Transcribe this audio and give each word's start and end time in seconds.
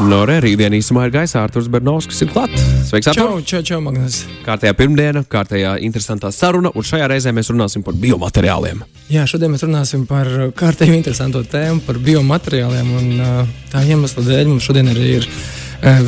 No 0.00 0.22
rītdienas 0.24 0.80
īsumā 0.80 1.02
ir 1.06 1.12
gaisā 1.12 1.42
Arthurs 1.44 1.66
Bernovskis, 1.68 2.22
ir 2.24 2.30
klāts. 2.32 2.62
Sveiks, 2.88 3.10
Artur! 3.12 3.42
Čau, 3.44 3.60
čau, 3.66 3.80
Magnus. 3.84 4.22
Kārtējā 4.46 4.72
pirmdiena, 4.78 5.22
kārtējā 5.28 5.74
interesantā 5.84 6.30
saruna, 6.32 6.72
un 6.72 6.86
šajā 6.86 7.10
reizē 7.12 7.34
mēs 7.36 7.52
runāsim 7.52 7.84
par 7.84 7.98
biomateriāliem. 8.00 8.80
Jā, 9.12 9.26
šodien 9.28 9.52
mēs 9.52 9.66
runāsim 9.66 10.06
par 10.08 10.30
kārtēju 10.56 10.96
interesantu 10.96 11.44
tēmu, 11.52 11.84
par 11.84 12.00
biomateriāliem. 12.00 12.92
Un, 12.96 13.46
tā 13.72 13.84
iemesla 13.84 14.24
dēļ 14.24 14.50
mums 14.54 14.70
šodien 14.70 14.88
arī 14.94 15.12
ir 15.20 15.30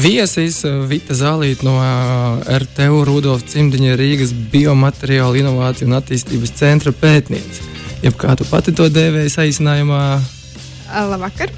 viesis 0.01 0.63
Vita 0.89 1.17
Zālīta 1.17 1.69
no 1.69 1.79
RTU 2.49 3.05
Rudolf 3.09 3.45
Cimdiņa 3.53 3.97
Rīgas 4.01 4.33
biomateriālu 4.53 5.45
inovāciju 5.45 5.93
un 5.93 6.01
attīstības 6.01 6.57
centra 6.57 6.97
pētniece. 6.97 7.69
Jeb 8.03 8.17
kā 8.19 8.33
tu 8.41 8.49
pati 8.49 8.73
to 8.73 8.89
dēvēji 8.89 9.37
saīsinājumā? 9.37 10.05
Labvakar! 10.93 11.53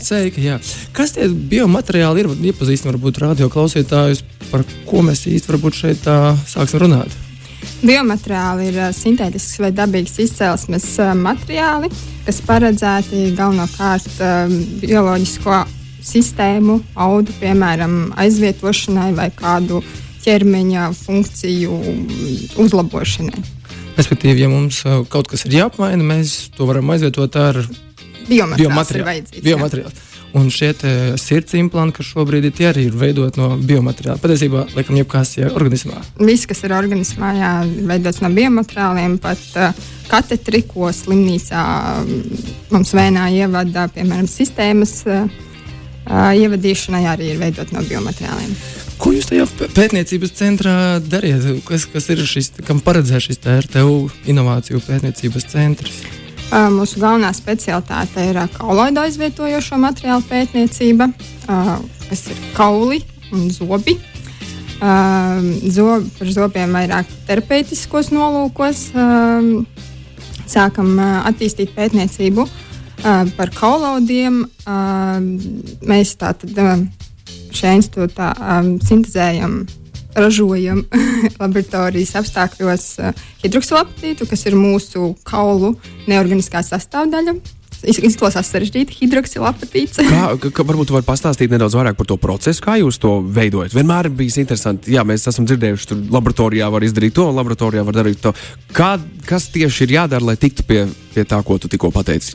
Jā, 0.00 0.04
sveiki, 0.04 0.42
jā. 0.44 0.58
Kas 0.96 1.14
tie 1.16 1.28
biomateriāli 1.28 2.24
ir? 2.24 2.28
Iepazīstinām 2.50 2.96
varbūt 2.96 3.22
radio 3.22 3.48
klausītājus, 3.52 4.20
par 4.50 4.64
ko 4.88 5.00
mēs 5.06 5.24
varbūt 5.48 5.78
šeit 5.78 6.04
tā 6.04 6.18
sāksim 6.48 6.82
runāt. 6.84 7.14
Biomateriāli 7.80 8.68
ir 8.70 8.78
sintētisks 8.96 9.60
vai 9.62 9.72
dabīgs 9.74 10.18
izcelsmes 10.24 10.86
materiāli, 11.18 11.90
kas 12.26 12.40
paredzēti 12.46 13.32
galvenokārt 13.38 14.20
bioloģisko 14.82 15.62
sistēmu, 16.08 16.80
audu, 16.98 17.34
piemēram, 17.40 18.12
aizvietošanai 18.18 19.12
vai 19.16 19.28
kādu 19.34 19.82
ķermeņa 20.24 20.90
funkciju 20.96 21.78
uzlabošanai. 22.60 23.57
Respektīvi, 23.98 24.44
ja 24.44 24.50
mums 24.52 24.84
kaut 25.10 25.30
kas 25.30 25.42
ir 25.48 25.56
jāapmaina, 25.58 26.04
mēs 26.06 26.52
to 26.54 26.68
varam 26.68 26.90
aizvietot 26.94 27.34
ar 27.40 27.58
biomateriālu. 28.28 29.42
biomateriālu. 29.42 30.04
Un 30.36 30.50
šie 30.52 30.74
sirds 31.16 31.54
implanti, 31.56 31.96
kas 31.98 32.10
šobrīd 32.12 32.44
ir, 32.50 32.56
arī 32.68 32.84
ir 32.90 32.96
veidoti 33.00 33.40
no 33.40 33.54
biomateriāla. 33.56 34.20
Patiesībā, 34.20 34.66
laikam, 34.76 34.98
jebkas 35.00 35.32
ir 35.40 35.48
organismā. 35.56 36.02
Viss, 36.20 36.46
kas 36.48 36.60
ir 36.68 36.74
organismā, 36.76 37.32
jā, 37.38 37.52
veidots 37.88 38.20
no 38.20 38.30
biomateriāliem, 38.36 39.16
pat 39.24 39.40
uh, 39.56 39.86
katetri, 40.10 40.62
ko 40.68 40.92
slimnīcā 40.92 41.62
mums 42.74 42.92
vēnā 42.96 43.30
ievada, 43.40 43.88
piemēram, 43.94 44.28
sistēmas 44.28 45.00
uh, 45.08 45.24
ievadīšanai, 46.36 47.06
arī 47.08 47.32
ir 47.32 47.40
veidot 47.40 47.72
no 47.72 47.82
biomateriāliem. 47.88 48.52
Ko 49.08 49.14
jūs 49.16 49.30
tajā 49.30 49.46
pētniecības 49.72 50.34
centrā 50.36 50.72
dariet? 51.00 51.40
Kas, 51.64 51.86
kas 51.88 52.10
ir 52.12 52.18
šis, 52.28 52.50
kam 52.66 52.82
paredzēts 52.84 53.30
šis 53.30 53.38
RTU 53.64 53.94
inovāciju 54.28 54.82
pētniecības 54.84 55.46
centrs? 55.48 56.02
Mūsu 56.74 57.00
galvenā 57.00 57.30
specialitāte 57.32 58.26
ir 58.28 58.36
kauloidu 58.52 59.00
aizvietojošo 59.06 59.78
materiālu 59.80 60.26
pētniecība, 60.28 61.08
kas 61.48 62.26
ir 62.34 62.44
kauli 62.52 63.00
un 63.32 63.48
zobi. 63.48 63.96
Zob, 64.76 66.12
par 66.20 66.34
zobiem 66.36 66.76
vairāk 66.76 67.16
terapeitiskos 67.32 68.12
nolūkos. 68.12 68.90
Sākam 70.52 71.00
attīstīt 71.00 71.72
pētniecību 71.80 72.44
par 73.40 73.56
kaulaudiem. 73.56 74.42
Mēs 75.96 76.16
tātad 76.20 76.52
šajā 77.54 77.76
institūtā 77.80 78.32
sintēzējam 78.86 79.60
ražojam 80.18 80.82
laboratorijas 81.42 82.16
apstākļos 82.18 82.88
uh, 83.02 83.22
hidroksilapatītu, 83.44 84.26
kas 84.28 84.46
ir 84.48 84.56
mūsu 84.58 85.12
kaulu 85.28 85.76
neorganiskā 86.08 86.64
sastāvdaļa. 86.66 87.38
Izklausās 87.78 88.48
sarežģīti, 88.50 88.96
hidroksilapatīts. 89.04 90.00
kā, 90.02 90.22
kā, 90.50 90.64
varbūt 90.66 90.90
var 90.90 91.04
pastāstīt 91.06 91.52
nedaudz 91.52 91.76
vairāk 91.78 91.94
par 92.00 92.08
to 92.10 92.16
procesu, 92.18 92.62
kā 92.64 92.74
jūs 92.80 92.98
to 92.98 93.20
veidojat. 93.22 93.76
Vienmēr 93.76 94.08
ir 94.08 94.16
bijis 94.18 94.40
interesanti. 94.42 94.96
Jā, 94.96 95.04
mēs 95.06 95.28
esam 95.30 95.46
dzirdējuši, 95.46 95.86
ka 95.92 95.98
laboratorijā 96.16 96.66
var 96.74 96.82
izdarīt 96.82 97.14
to, 97.14 97.28
laboratorijā 97.36 97.84
var 97.86 98.00
darīt 98.00 98.18
to. 98.24 98.34
Kā, 98.74 98.96
kas 99.30 99.46
tieši 99.54 99.86
ir 99.86 99.94
jādara, 100.00 100.26
lai 100.32 100.34
tiktu 100.42 100.66
pie, 100.66 100.88
pie 101.14 101.22
tā, 101.22 101.38
ko 101.46 101.60
tu 101.62 101.70
tikko 101.70 101.92
pateici? 101.94 102.34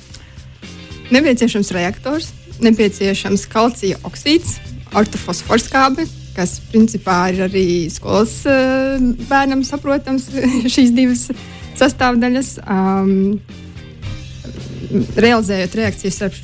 Nepieciešams 1.11 1.75
reaktors, 1.75 2.31
nepieciešams 2.63 3.43
kalcija 3.51 3.99
oksīds, 4.07 4.61
ortofosfors 4.97 5.67
kābe, 5.71 6.05
kas 6.37 6.57
principā 6.71 7.17
ir 7.33 7.43
arī 7.47 7.65
skolas 7.93 8.39
uh, 8.49 9.01
bērnam 9.29 9.63
saprotams, 9.67 10.29
šīs 10.73 10.93
divas 10.95 11.27
sastāvdaļas. 11.79 12.55
Um, 12.63 13.41
realizējot 15.17 15.77
reakcijas 15.79 16.17
starp, 16.19 16.35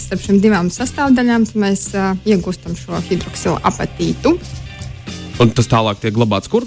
starp 0.00 0.22
šīm 0.24 0.40
divām 0.42 0.70
sastāvdaļām, 0.74 1.46
mēs 1.60 1.90
uh, 1.94 2.14
iegūstam 2.26 2.74
šo 2.78 2.98
hidroksilu 3.08 3.58
apatītu. 3.62 4.34
Un 5.42 5.52
tas 5.54 5.70
tālāk 5.70 6.02
tiek 6.02 6.14
glabāts 6.14 6.50
kur? 6.50 6.66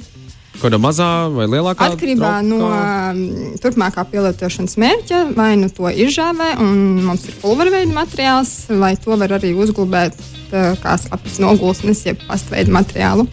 Kāda 0.57 0.79
mazā 0.81 1.27
vai 1.29 1.45
lielākā? 1.45 1.91
Atkarībā 1.91 2.31
traukā? 2.39 2.47
no 2.47 2.71
um, 2.71 3.51
turpmākā 3.61 4.07
pielietošanas 4.09 4.73
mērķa, 4.81 5.19
vai 5.38 5.51
nu 5.59 5.69
to 5.69 5.91
izžāvē, 5.91 6.55
un 6.63 7.03
mums 7.05 7.27
ir 7.29 7.38
pulverveida 7.44 7.94
materiāls, 7.94 8.55
vai 8.81 8.95
to 8.97 9.19
var 9.21 9.35
arī 9.38 9.53
uzglabāt 9.53 10.17
uh, 10.17 10.37
kā 10.84 10.97
slapjas 11.02 11.40
nogulsnes, 11.44 12.06
jeb 12.08 12.22
pastveida 12.28 12.74
materiālu. 12.74 13.28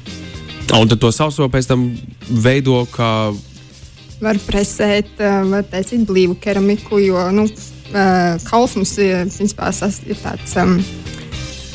Un 0.74 0.88
tad 0.90 1.00
to 1.00 1.10
sauso 1.12 1.48
pēc 1.52 1.68
tam 1.70 1.88
veido 2.28 2.82
kā. 2.94 3.10
Var 4.24 4.40
presēt, 4.46 5.10
uh, 5.20 5.42
var 5.50 5.66
taisīt 5.68 6.06
blīvu 6.08 6.38
keramiku, 6.40 6.98
jo 7.02 7.26
nu, 7.34 7.48
uh, 7.48 8.36
ir, 8.48 9.26
principā, 9.34 9.72
ir 10.08 10.20
tāds. 10.22 10.56
Um, 10.60 10.78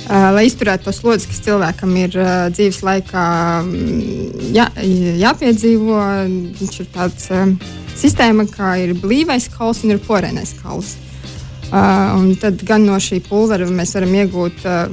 Uh, 0.09 0.31
lai 0.33 0.47
izturētu 0.47 0.87
to 0.87 0.91
slodzi, 0.95 1.27
kas 1.29 1.43
cilvēkam 1.45 1.91
ir 2.01 2.15
uh, 2.17 2.47
dzīves 2.49 2.79
laikā 2.81 3.25
jā, 4.55 4.63
jāpiedzīvo, 5.21 5.99
viņš 6.57 6.79
ir 6.81 6.87
tāds 6.95 7.27
um, 7.29 7.51
sistēma, 7.93 8.47
kā 8.49 8.71
ir 8.81 8.95
blīvais 8.97 9.45
kauls 9.53 9.83
un 9.85 9.93
ir 9.93 10.01
porenais 10.01 10.55
kauls. 10.63 10.95
Uh, 11.69 12.29
tad 12.41 12.63
gan 12.65 12.85
no 12.87 12.97
šī 12.97 13.21
pulvera 13.29 13.67
mēs 13.69 13.93
varam 13.97 14.13
iegūt 14.23 14.63
uh, 14.65 14.85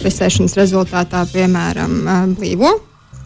presēšanas 0.00 0.56
rezultātā, 0.58 1.24
piemēram, 1.30 1.98
uh, 2.02 2.22
blīvo 2.38 2.72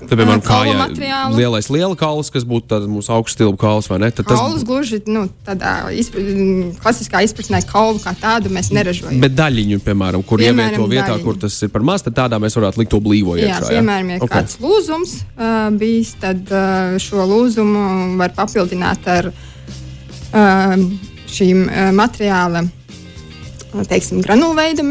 Tad, 0.04 0.18
piemēram, 0.18 0.40
kaula 0.44 0.64
kājā 0.66 0.78
materiālu. 0.80 1.36
lielais 1.38 1.68
liela 1.72 1.96
kauls, 1.96 2.28
kas 2.28 2.44
būtu 2.44 2.80
mūsu 2.92 3.08
augststilbu 3.14 3.56
kauls, 3.56 3.86
vai 3.88 4.00
ne? 4.02 4.10
Tad 4.12 4.26
tas 4.28 4.36
Kaulus 4.36 4.64
gluži 4.66 4.98
nu, 5.08 5.22
tādā 5.46 5.70
izpra 5.96 6.20
klasiskā 6.82 7.22
izpratnē, 7.24 7.62
kaulu 7.70 8.02
kā 8.02 8.12
tādu 8.20 8.52
mēs 8.52 8.68
neražojam. 8.74 9.22
Bet 9.22 9.32
daļiņu, 9.38 9.78
piemēram, 9.86 10.26
kur 10.26 10.42
Piemēram, 10.42 10.74
ievieto 10.74 10.90
vietā, 10.90 11.06
daļiņu. 11.14 11.24
kur 11.24 11.40
tas 11.46 11.56
ir 11.64 11.72
par 11.72 11.86
maz, 11.88 12.04
tad 12.04 12.18
tādā 12.18 12.40
mēs 12.42 12.58
varētu 12.58 12.82
likt 12.82 12.92
to 12.92 13.00
blīvo 13.00 13.38
Jā, 13.38 13.54
iekšā. 13.54 13.70
piemēram, 13.78 14.12
ja 14.12 14.20
Ok. 14.20 14.26
okay. 14.28 14.34
kāds 14.42 14.58
lūzums 14.60 15.16
uh, 15.38 15.70
bijis, 15.78 16.12
tad 16.20 16.52
uh, 16.52 16.98
šo 17.00 17.24
lūzumu 17.30 18.18
var 18.20 18.34
papildināt 18.36 19.08
ar 19.08 19.30
uh, 19.32 20.76
šīm 21.34 21.64
uh, 21.66 21.88
materiāla, 21.96 22.64
teiksim, 23.90 24.22
granulveida 24.22 24.84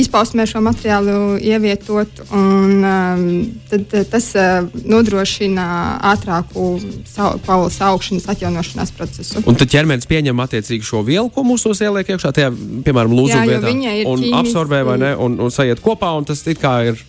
izpausmē 0.00 0.44
šo 0.46 0.60
materiālu 0.62 1.34
ievietot, 1.42 2.20
un 2.36 2.84
um, 2.86 3.24
tad 3.68 3.90
tas 4.12 4.28
uh, 4.38 4.68
nodrošina 4.86 5.64
ātrāku 6.12 6.68
sau, 7.10 7.32
kaulas 7.44 7.80
augšanas 7.84 8.28
atjaunošanās 8.30 8.92
procesu. 8.96 9.42
Un 9.50 9.58
tad 9.58 9.72
ķermenis 9.72 10.06
pieņem 10.10 10.42
attiecīgi 10.46 10.86
šo 10.86 11.02
vielu, 11.06 11.26
ko 11.34 11.44
mūsos 11.44 11.82
ieliek 11.84 12.14
iekšā, 12.14 12.32
tajā, 12.38 12.52
piemēram, 12.86 13.16
lūzuma 13.18 13.44
vietā. 13.50 13.74
Un 14.06 14.22
ķīmiski- 14.22 14.34
absorbē 14.40 14.82
vai 14.86 14.96
ne, 15.02 15.12
un, 15.26 15.36
un 15.42 15.52
sajiet 15.54 15.82
kopā, 15.84 16.12
un 16.16 16.28
tas 16.30 16.46
it 16.46 16.62
kā 16.62 16.76
ir 16.92 17.02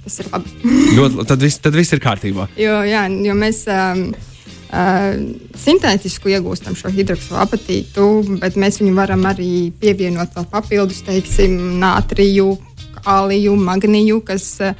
Tas 0.00 0.14
ir 0.22 0.30
labi. 0.32 0.48
ļoti, 0.96 1.24
tad 1.28 1.42
viss, 1.44 1.58
tad 1.60 1.74
viss 1.76 1.92
ir 1.92 2.00
kārtībā. 2.00 2.46
Jo, 2.60 2.78
jā, 2.88 3.02
jo 3.20 3.34
mēs 3.36 3.64
um, 3.68 4.06
sintētisku 4.70 6.30
iegūstam 6.30 6.76
šo 6.78 6.92
hidroksilu 6.94 7.40
apatītu, 7.42 8.06
bet 8.42 8.58
mēs 8.60 8.78
viņu 8.82 8.94
varam 8.94 9.24
arī 9.26 9.70
pievienot 9.80 10.36
vēl 10.36 10.46
papildus, 10.52 11.02
teiksim, 11.06 11.56
nātriju, 11.82 12.52
kāliju, 13.00 13.56
magniju, 13.58 14.20
kas 14.26 14.46
uh, 14.62 14.74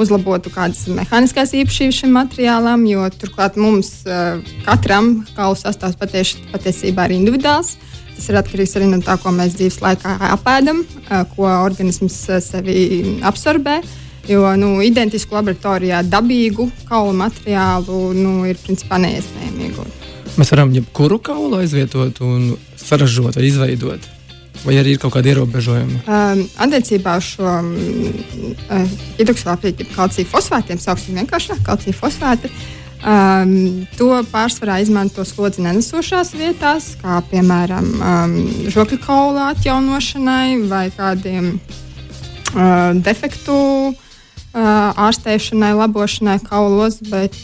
uzlabotu 0.00 0.52
kādas 0.52 0.84
mehāniskās 0.90 1.54
īpašības 1.56 2.02
šim 2.02 2.14
materiālam, 2.16 2.84
jo 2.88 3.06
turklāt 3.16 3.58
mums 3.60 4.02
uh, 4.06 4.38
katram 4.66 5.14
kaulu 5.36 5.58
sastāvs 5.58 5.98
patieš, 6.00 6.36
patiesībā 6.52 7.08
ir 7.08 7.18
individuāls. 7.18 7.76
Tas 8.12 8.28
ir 8.28 8.38
atkarīgs 8.38 8.76
arī 8.78 8.90
no 8.90 9.00
tā, 9.04 9.16
ko 9.20 9.32
mēs 9.34 9.56
dzīves 9.58 9.80
laikā 9.82 10.16
apēdam, 10.32 10.84
uh, 10.84 11.24
ko 11.34 11.48
organisms 11.50 12.18
uh, 12.30 12.40
sevi 12.44 13.18
absorbē. 13.24 13.80
Jo 14.30 14.52
nu, 14.54 14.76
identisku 14.84 15.34
laboratorijā 15.34 16.04
dabīgu 16.06 16.68
kaulu 16.86 17.14
materiālu 17.18 18.12
nu, 18.14 18.34
ir 18.46 18.60
principā 18.62 19.00
neiespējami 19.02 19.68
iegūt. 19.68 20.08
Mēs 20.38 20.52
varam 20.54 20.72
jebkuru 20.72 21.18
kaulu 21.20 21.58
aizvietot 21.60 22.22
un 22.24 22.52
saražot 22.80 23.36
vai 23.36 23.48
izveidot. 23.50 24.10
vai 24.66 24.76
arī 24.78 24.94
ir 24.94 25.00
kaut 25.02 25.14
kādi 25.16 25.32
ierobežojumi? 25.32 26.02
Um, 26.06 26.44
attiecībā 26.62 27.16
uz 27.18 27.32
šo 27.34 27.48
um, 27.48 27.72
hidroksālapītu, 29.18 29.88
kalcija 29.96 30.28
fosfātiem, 30.28 30.80
sauksim 30.82 31.18
vienkāršāk 31.18 31.64
kalcija 31.66 31.96
fosfāti. 31.96 32.52
Um, 33.02 33.82
to 33.98 34.12
pārsvarā 34.30 34.76
izmanto 34.84 35.24
slodzi 35.26 35.64
nenesošās 35.64 36.36
vietās, 36.38 36.92
kā 37.00 37.18
piemēram 37.32 37.88
um, 37.98 38.36
žokļu 38.70 39.00
kaula 39.02 39.48
atjaunošanai 39.56 40.60
vai 40.70 40.84
kādiem 40.94 41.56
uh, 41.56 42.92
defektu 43.02 43.56
ārstēšanai, 44.52 45.72
labošanai 45.78 46.38
kaulos, 46.44 46.98
bet 47.08 47.36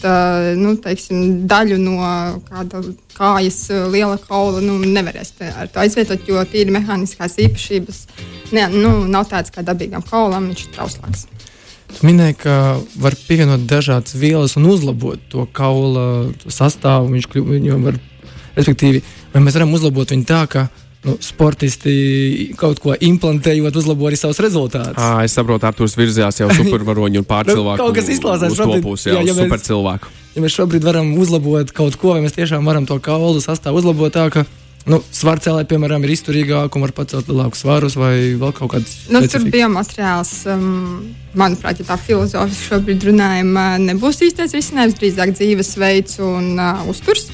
nu, 0.60 0.74
teiksim, 0.82 1.46
daļu 1.48 1.78
no 1.80 2.00
kāda 2.48 2.82
kājas 3.16 3.62
liela 3.90 4.18
kaula 4.20 4.60
nu, 4.62 4.76
nevarēs 4.84 5.32
ar 5.48 5.70
to 5.72 5.80
aizvietot, 5.82 6.28
jo 6.28 6.44
tīri 6.48 6.74
mehāniskās 6.74 7.38
īpašības 7.46 8.04
ne, 8.52 8.68
nu, 8.72 8.92
nav 9.08 9.28
tādas 9.30 9.52
kā 9.54 9.64
dabīgam 9.66 10.04
kaulam, 10.06 10.50
viņš 10.50 10.64
ir 10.66 10.74
trauslāks. 10.76 11.26
Tu 11.88 12.04
minēji, 12.04 12.36
ka 12.42 12.54
var 13.00 13.16
pievienot 13.24 13.64
dažādas 13.68 14.16
vielas 14.18 14.58
un 14.60 14.68
uzlabot 14.68 15.22
to 15.32 15.46
kaula 15.56 16.28
sastāvu. 16.44 17.14
Viņš 17.14 17.28
kļu, 17.32 17.78
var, 17.86 17.96
respektīvi, 18.58 19.00
vai 19.32 19.42
mēs 19.44 19.56
varam 19.56 19.72
uzlabot 19.78 20.12
viņu 20.12 20.28
tā, 20.28 20.42
ka 20.52 20.66
nu, 21.08 21.16
sportisti 21.24 21.94
kaut 22.60 22.82
ko 22.84 22.94
implantējot, 22.94 23.80
uzlabo 23.80 24.08
arī 24.10 24.18
savus 24.20 24.40
rezultātus. 24.44 25.00
À, 25.00 25.24
es 25.24 25.34
saprotu, 25.36 25.66
Arthurs 25.68 25.96
virzījās 25.98 26.42
jau 26.42 26.50
supervaroņu 26.60 27.22
un 27.22 27.28
pārcilvēku. 27.28 27.80
nu, 27.80 27.82
kaut 27.86 27.98
kas 27.98 28.12
izklausās 28.12 28.56
šobrīd, 28.58 28.86
jā, 29.08 29.16
jā, 29.16 29.26
ja 29.30 29.36
supercilvēku. 29.40 30.14
Ja 30.36 30.44
mēs 30.44 30.54
šobrīd 30.54 30.86
varam 30.86 31.10
uzlabot 31.18 31.72
kaut 31.74 31.98
ko, 31.98 32.14
vai 32.14 32.22
mēs 32.26 32.36
tiešām 32.36 32.66
varam 32.68 32.86
to 32.86 33.00
kaulu 33.02 33.40
sastāvu 33.42 33.80
uzlabot 33.80 34.14
tā, 34.14 34.28
ka 34.34 34.44
nu, 34.88 35.00
svaru 35.14 35.42
cēlēji, 35.44 35.68
piemēram, 35.72 36.04
ir 36.04 36.14
izturīgāki 36.14 36.78
un 36.78 36.84
var 36.86 36.94
pacelt 36.96 37.30
lielākus 37.30 37.64
svarus 37.64 37.96
vai 37.98 38.12
vēl 38.38 38.54
kaut 38.56 38.74
kādas 38.76 38.94
nu, 39.12 39.22
tur 39.26 39.48
biomateriāls, 39.50 40.32
um, 40.52 41.08
manuprāt, 41.38 41.82
ja 41.82 41.88
tā 41.90 41.98
filozofiski 42.00 42.70
šobrīd 42.70 43.08
runājam, 43.10 43.52
nebūs 43.84 44.22
īstais 44.28 44.54
risinājums, 44.56 44.96
drīzāk 45.00 45.34
dzīvesveids 45.36 46.20
un 46.24 46.54
uh, 46.54 46.86
uzturs. 46.92 47.28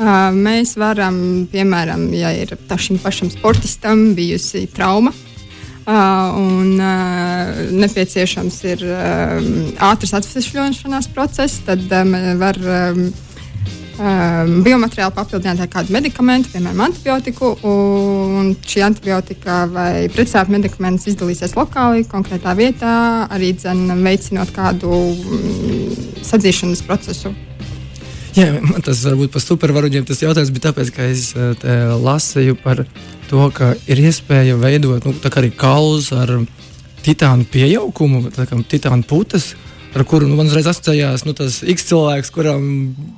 Mēs 0.00 0.78
varam, 0.80 1.16
piemēram, 1.52 2.06
ja 2.16 2.30
ir 2.32 2.54
šim 2.80 2.98
pašam 3.02 3.28
sportistam 3.32 4.14
bijusi 4.16 4.64
trauma. 4.72 5.12
Un 5.90 6.78
nepieciešams 7.80 8.60
ir 8.70 8.84
ātrs 9.90 10.14
atvesļošanās 10.16 11.10
process, 11.12 11.58
tad 11.66 11.82
um, 11.98 12.14
var 12.40 12.56
um, 12.62 13.02
biomateriālu 14.64 15.16
papildināt 15.16 15.60
ar 15.64 15.68
kādu 15.72 15.92
medikamentu, 15.96 16.52
piemēram, 16.54 16.84
antibiotiku. 16.86 17.52
Šī 18.70 18.86
antibiotika 18.86 19.64
vai 19.72 20.06
pretsāpju 20.14 20.56
medikaments 20.56 21.10
izdalīsies 21.10 21.58
lokāli, 21.58 22.06
konkrētā 22.08 22.56
vietā, 22.56 22.96
arī 23.28 23.52
dzen, 23.58 23.84
veicinot 24.06 24.54
kādu 24.56 24.94
um, 24.94 25.94
sadzīšanas 26.24 26.86
procesu 26.88 27.34
Jā, 28.36 28.50
man 28.62 28.84
tas 28.86 29.00
varbūt 29.06 29.32
par 29.34 29.42
supervaroņiem 29.42 30.04
tas 30.06 30.20
jautājums 30.22 30.52
bija 30.54 30.68
tāpēc, 30.68 30.92
ka 30.94 31.08
es 31.10 31.30
eh, 31.34 31.94
lasīju 31.98 32.58
par 32.62 32.84
to, 33.30 33.42
ka 33.54 33.72
ir 33.90 34.02
iespēja 34.04 34.58
veidot 34.60 35.06
nu, 35.08 35.14
arī 35.30 35.50
kaulus 35.50 36.12
ar 36.14 36.36
titānu 37.04 37.48
pieaugumu, 37.50 38.28
titāna 38.70 39.02
putas. 39.08 39.54
Ar 39.90 40.04
kuru 40.06 40.28
nu, 40.30 40.36
man 40.38 40.46
uzreiz 40.46 40.68
asociējās 40.70 41.24
nu, 41.26 41.32
tas 41.34 41.56
X 41.66 41.88
cilvēks, 41.88 42.30
kuram 42.30 42.62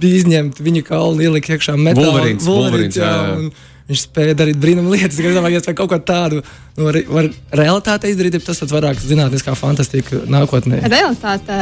bija 0.01 0.23
izņemta 0.23 0.65
viņa 0.65 0.83
kaula, 0.87 1.21
ielikt 1.21 1.51
iekšā 1.53 1.75
metāla. 1.77 2.15
Vulverins, 2.15 2.47
Vulverins, 2.49 2.97
jā, 2.97 3.11
jā. 3.13 3.35
Un, 3.37 3.51
Viņš 3.91 4.03
spēja 4.07 4.37
darīt 4.39 4.61
brīnumu 4.63 4.93
lietas. 4.95 5.19
Es 5.19 5.37
domāju, 5.37 5.61
ka 5.67 5.75
kaut 5.77 5.91
ko 5.91 5.99
tādu 6.07 6.41
nu, 6.43 6.87
var, 6.87 6.99
var 7.11 7.29
realitāte 7.63 8.11
izdarīt, 8.13 8.39
tas 8.47 8.63
ir 8.63 8.71
vairāk 8.73 9.01
zinātniskā 9.03 9.55
fantastika 9.59 10.23
nākotnē. 10.31 10.83
Realitāte 10.93 11.59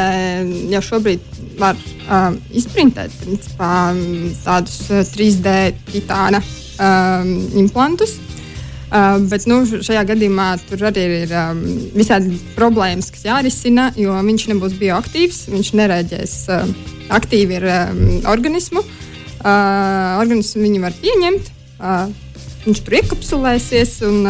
jau 0.74 0.82
šobrīd 0.90 1.40
var 1.60 1.78
um, 2.06 2.40
izprintēt 2.56 3.14
principā, 3.22 3.70
tādus 4.44 4.82
3D 5.14 5.56
titāna 5.92 6.42
um, 6.42 7.32
implantus. 7.62 8.18
Uh, 8.90 9.20
bet 9.30 9.44
nu, 9.46 9.60
šajā 9.70 10.02
gadījumā 10.08 10.48
tur 10.66 10.80
arī 10.88 11.04
ir 11.20 11.34
um, 11.38 11.60
visādi 11.94 12.34
problēmas, 12.56 13.12
kas 13.14 13.22
jārisina, 13.28 13.92
jo 13.94 14.16
viņš 14.26 14.48
nebūs 14.50 14.74
bioaktīvs, 14.80 15.44
viņš 15.52 15.70
nereaģēs 15.78 16.34
uh, 16.50 16.72
aktīvi 17.14 17.60
ar 17.60 17.68
um, 17.70 18.02
organismu. 18.32 18.82
Uh, 19.40 20.18
organismu 20.20 20.66
viņu 20.66 20.82
var 20.82 20.96
pieņemt, 20.98 21.52
viņš 22.66 22.84
tur 22.84 22.98
iekapsulēsies 23.00 23.96
un 24.08 24.20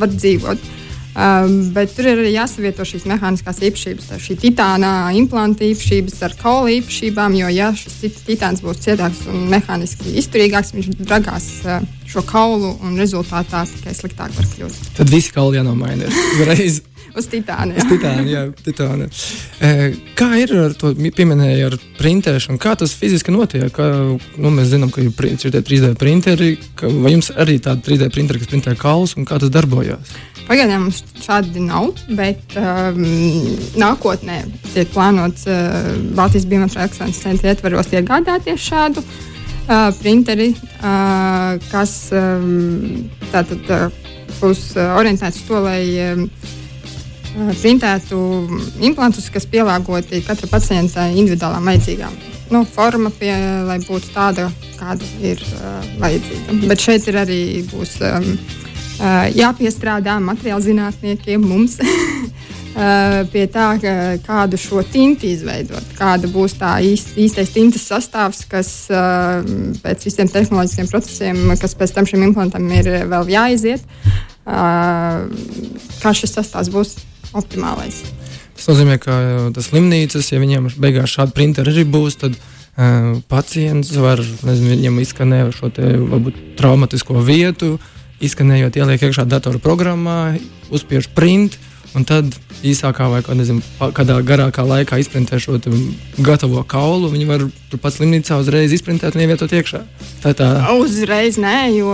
var 0.00 0.12
dzīvot. 0.12 0.68
Um, 1.10 1.72
bet 1.74 1.90
tur 1.96 2.06
ir 2.06 2.20
arī 2.22 2.30
jāsavieto 2.36 2.84
šīs 2.86 3.02
mehāniskās 3.10 3.58
īpašības, 3.66 4.12
šī 4.22 4.36
titāna 4.44 5.10
implanta 5.18 5.66
īpašības 5.66 6.20
ar 6.22 6.36
kaula 6.38 6.70
īpašībām. 6.76 7.34
Jo, 7.34 7.48
ja 7.50 7.72
šis 7.74 8.22
titāns 8.28 8.62
būs 8.62 8.84
cietāks 8.84 9.24
un 9.26 9.48
mehāniski 9.50 10.14
izturīgāks, 10.22 10.70
viņš 10.76 10.92
dragās 11.02 11.48
uh, 11.66 11.82
šo 12.06 12.22
kaulu 12.28 12.76
un 12.86 12.94
rezultātā 13.00 13.64
tikai 13.72 13.96
sliktāk 13.98 14.38
var 14.38 14.48
kļūt. 14.54 14.78
Tad 15.00 15.10
visi 15.10 15.34
kauli 15.34 15.58
jānomaina 15.58 16.06
uzreiz. 16.36 16.78
Uz 17.18 17.26
titāna. 17.30 17.74
Uz 17.74 17.86
titāna, 17.90 18.24
jā, 18.28 18.42
titāna. 18.64 19.08
Kā 20.18 20.28
ir 20.38 20.52
ar 20.60 20.74
to 20.78 20.92
pieminēju, 20.94 21.70
ar 21.70 21.76
printēšanu? 21.98 22.60
Kā 22.62 22.76
tas 22.78 22.94
fiziski 22.96 23.34
notiek? 23.34 23.66
Kā, 23.74 23.88
nu, 24.38 24.52
mēs 24.54 24.70
zinām, 24.74 24.92
ka 24.94 25.02
ir 25.02 25.38
šie 25.40 25.52
3D 25.52 25.94
printeri. 26.00 26.52
Ka, 26.78 26.90
vai 27.02 27.14
jums 27.16 27.32
arī 27.34 27.58
tāda 27.62 27.82
3D 27.88 28.10
printeri, 28.14 28.42
kas 28.42 28.52
printē 28.52 28.76
kaulus 28.78 29.16
un 29.18 29.26
kā 29.28 29.40
tas 29.42 29.52
darbojas? 29.52 30.14
Pagaidām 30.50 30.88
mums 30.88 31.04
šādi 31.22 31.62
nav, 31.62 31.92
bet 32.18 32.56
um, 32.58 33.02
nākotnē 33.78 34.40
tiek 34.72 34.88
plānots 34.90 35.46
uh, 35.46 35.92
Baltijas 36.18 36.48
Biometrijas 36.50 36.88
ekscelences 36.88 37.22
centra 37.22 37.52
ietvaros 37.52 37.92
iegādāties 37.94 38.64
šādu 38.64 39.04
uh, 39.04 39.92
printeri, 40.00 40.48
uh, 40.80 41.54
kas 41.70 41.92
um, 42.18 43.04
tātad, 43.30 43.62
uh, 43.70 44.10
būs 44.40 44.64
uh, 44.74 44.96
orientēts 44.98 45.38
uz 45.44 45.46
to, 45.52 45.62
lai 45.62 45.84
um, 46.08 46.26
printētu 47.34 48.18
implantus, 48.82 49.30
kas 49.32 49.46
pielāgoti 49.50 50.22
katra 50.26 50.48
pacienta 50.50 51.06
individuālām 51.12 51.68
vajadzībām. 51.70 52.16
Nu, 52.50 52.64
forma, 52.66 53.12
pie, 53.14 53.30
lai 53.66 53.78
būtu 53.84 54.10
tāda, 54.14 54.48
kāda 54.80 55.06
ir 55.22 55.42
uh, 55.54 55.84
vajadzīga. 56.02 56.56
Bet 56.66 56.82
šeit 56.82 57.06
ir 57.06 57.20
arī 57.20 57.40
būs, 57.70 58.00
um, 58.02 58.32
uh, 58.98 59.28
jāpiestrādā 59.36 60.18
materiāla 60.24 60.66
zinātniekiem 60.66 61.46
mums. 61.46 61.78
pie 63.32 63.42
tā, 63.50 63.64
kādu 64.22 64.58
šo 64.60 64.84
tinti 64.86 65.32
izveidot, 65.34 65.82
kāda 65.98 66.28
būs 66.30 66.54
tā 66.60 66.76
īst, 66.86 67.16
īstais 67.18 67.50
tintas 67.50 67.82
sastāvs, 67.90 68.44
kas 68.48 68.70
uh, 68.94 69.42
pēc 69.82 70.06
visiem 70.06 70.30
tehnoloģiskiem 70.30 70.88
procesiem, 70.88 71.42
kas 71.60 71.74
pēc 71.74 71.96
tam 71.96 72.06
šim 72.06 72.22
implantam 72.28 72.70
ir 72.70 72.86
vēl 73.10 73.32
jāiziet, 73.34 73.82
uh, 74.46 75.26
kā 75.98 76.14
šis 76.14 76.38
sastāvs 76.38 76.70
būs 76.70 76.94
optimālais. 77.36 78.02
Tas 78.56 78.68
nozīmē, 78.68 78.98
ka 79.00 79.14
tas 79.56 79.70
slimnīcas, 79.70 80.32
ja 80.32 80.40
viņiem 80.42 80.68
beigās 80.80 81.14
šādi 81.14 81.36
printeri 81.36 81.72
arī 81.72 81.86
būs, 81.88 82.18
tad 82.20 82.36
uh, 82.36 83.16
pacients 83.30 83.94
var, 83.96 84.20
nezinu, 84.46 84.74
viņam 84.74 85.00
izskanēt 85.00 85.56
šo 85.56 85.72
te, 85.74 85.94
varbūt 85.96 86.38
traumatisko 86.60 87.22
vietu, 87.24 87.78
izskanējot, 88.20 88.76
ieliek 88.76 89.08
iekšā 89.08 89.24
datora 89.28 89.60
programmā, 89.62 90.36
uzspiež 90.72 91.10
print. 91.16 91.58
Un 91.90 92.04
tad 92.06 92.28
īsākā 92.62 93.08
vai 93.10 93.18
kā, 93.26 93.34
nezinu, 93.34 93.64
kādā 93.96 94.20
garākā 94.22 94.62
laikā 94.62 95.00
izprintē 95.02 95.40
šo 95.42 95.56
gatavo 96.22 96.62
kaulu. 96.62 97.08
Viņi 97.10 97.26
var 97.26 97.42
turpat 97.72 97.96
slimnīcā 97.96 98.38
uzreiz 98.38 98.70
izprintēt 98.76 99.16
un 99.18 99.24
ievietot 99.24 99.50
iekšā. 99.50 99.80
Tā 100.22 100.30
tā. 100.38 100.52
Uzreiz 100.78 101.40
nē, 101.42 101.56
jo 101.74 101.90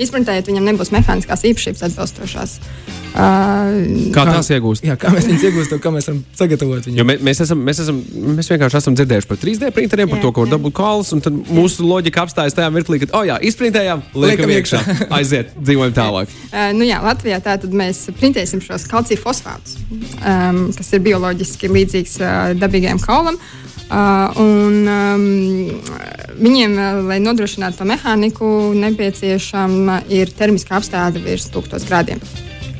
izprintējot 0.00 0.48
viņam 0.50 0.66
nebūs 0.70 0.92
mehāniskās 0.94 1.44
īpašības 1.50 1.86
atbilstošās. 1.88 2.58
Uh, 3.12 4.08
kā 4.14 4.22
tās 4.24 4.48
iegūst? 4.54 4.86
Jā, 4.88 4.94
kā 4.96 5.10
mēs 5.12 5.26
viņus 5.28 5.42
iegūstam, 5.50 5.80
kā 5.84 5.90
mēs 5.92 6.06
varam 6.08 6.20
sagatavot 6.38 6.86
viņu. 6.88 6.96
Jo 6.96 7.04
mēs, 7.04 7.42
esam, 7.44 7.60
mēs, 7.60 7.82
esam, 7.84 7.98
mēs 8.38 8.48
vienkārši 8.48 8.78
esam 8.78 8.96
dzirdējuši 8.96 9.28
par 9.28 9.40
3D 9.42 9.72
printeriem, 9.76 10.08
par 10.08 10.16
jā, 10.16 10.24
to, 10.24 10.30
ko 10.32 10.46
var 10.46 10.52
dabūt 10.54 10.74
kalus. 10.78 11.12
Tad 11.12 11.36
jā. 11.36 11.56
mūsu 11.58 11.84
loģika 11.84 12.24
apstājas 12.24 12.56
tajā 12.56 12.70
mirklī, 12.72 13.02
kad, 13.02 13.12
oh, 13.18 13.26
jā, 13.28 13.36
izprintējām, 13.44 14.00
liekam, 14.14 14.48
liekam 14.48 14.54
iekšā, 14.56 14.80
aiziet, 15.18 15.52
dzīvojam 15.60 15.92
tālāk. 15.98 16.32
Uh, 16.48 16.70
nu 16.78 16.88
jā, 16.88 17.02
Latvijā 17.04 17.42
tātad 17.44 17.76
mēs 17.76 18.06
printēsim 18.16 18.64
šos 18.64 18.88
kalcija 18.88 19.20
fosfātus, 19.20 19.76
um, 19.92 20.64
kas 20.78 20.94
ir 20.96 21.04
bioloģiski 21.04 21.68
līdzīgs 21.68 22.16
uh, 22.22 22.32
dabīgajam 22.62 23.04
kaulam. 23.04 23.36
Uh, 23.36 23.61
un, 23.92 24.76
um, 24.88 25.24
viņiem, 26.40 26.76
lai 27.08 27.18
nodrošinātu 27.20 27.82
to 27.82 27.88
mehāniku, 27.88 28.48
nepieciešama 28.78 30.02
ir 30.12 30.32
termiskā 30.32 30.78
apstāde 30.78 31.20
virs 31.24 31.50
1000 31.52 31.88
grādiem. 31.90 32.22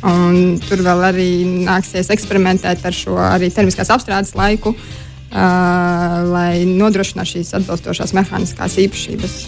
Un 0.02 0.58
tur 0.66 0.82
vēl 0.82 1.04
arī 1.12 1.28
nāksies 1.66 2.10
eksperimentēt 2.10 2.82
ar 2.88 2.96
šo 2.96 3.18
termiskās 3.54 3.92
apstrādes 3.94 4.34
laiku, 4.38 4.72
uh, 4.74 6.22
lai 6.32 6.64
nodrošinātu 6.66 7.36
šīs 7.36 7.54
atbilstošās 7.60 8.16
mehāniskās 8.18 8.80
īpašības. 8.82 9.38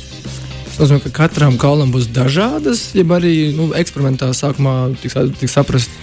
Tas 0.74 0.80
nozīmē, 0.82 1.04
ka 1.06 1.14
katram 1.24 1.58
kaulam 1.58 1.92
būs 1.94 2.08
dažādas, 2.10 2.90
jeb 2.98 3.12
arī 3.14 3.52
nu, 3.54 3.70
eksperimentā 3.78 4.32
sākumā 4.34 4.94
tiks, 5.02 5.16
tiks 5.40 5.54
saprast 5.54 6.02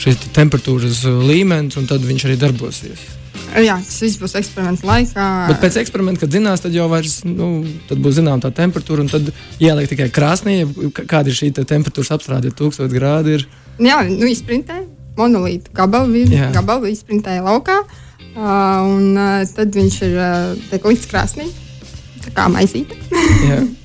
šīs 0.00 0.20
temperatūras 0.36 1.02
līmenis, 1.04 1.76
un 1.80 1.88
tad 1.88 2.04
viņš 2.04 2.28
arī 2.28 2.36
darbosies. 2.40 3.19
Jā, 3.58 3.76
tas 3.82 3.96
viss 4.04 4.18
būs 4.20 4.36
eksperimenta 4.38 4.86
laikā. 4.86 5.26
Bet 5.50 5.62
pēc 5.64 5.80
eksperimenta, 5.82 6.22
kad 6.22 6.34
zinās, 6.34 6.62
tad 6.62 6.74
jau 6.76 6.86
vairs, 6.92 7.20
nu, 7.26 7.64
tad 7.88 7.98
būs 8.02 8.18
zināma 8.20 8.42
tā 8.44 8.52
temperatūra, 8.54 9.02
un 9.04 9.10
tad 9.10 9.32
ieliek 9.58 9.90
tikai 9.90 10.06
krāsnī, 10.14 10.60
kāda 11.00 11.32
ir 11.32 11.38
šī 11.38 11.50
te 11.56 11.64
temperatūras 11.68 12.12
apstrāde, 12.14 12.52
ja 12.52 12.56
1000 12.60 12.94
grādi 12.94 13.38
ir. 13.38 13.46
Jā, 13.82 14.00
nu, 14.06 14.28
izprintē 14.30 14.84
monolītu 15.18 15.74
gabalu, 15.76 16.24
gabalu 16.54 16.92
izprintēja 16.92 17.42
laukā, 17.44 17.80
un 18.36 19.18
tad 19.56 19.76
viņš 19.76 20.00
ir 20.06 20.16
tiek 20.70 20.88
likts 20.92 21.10
krāsnī, 21.10 21.50
tā 22.24 22.34
kā 22.36 22.48
maizīte. 22.52 22.98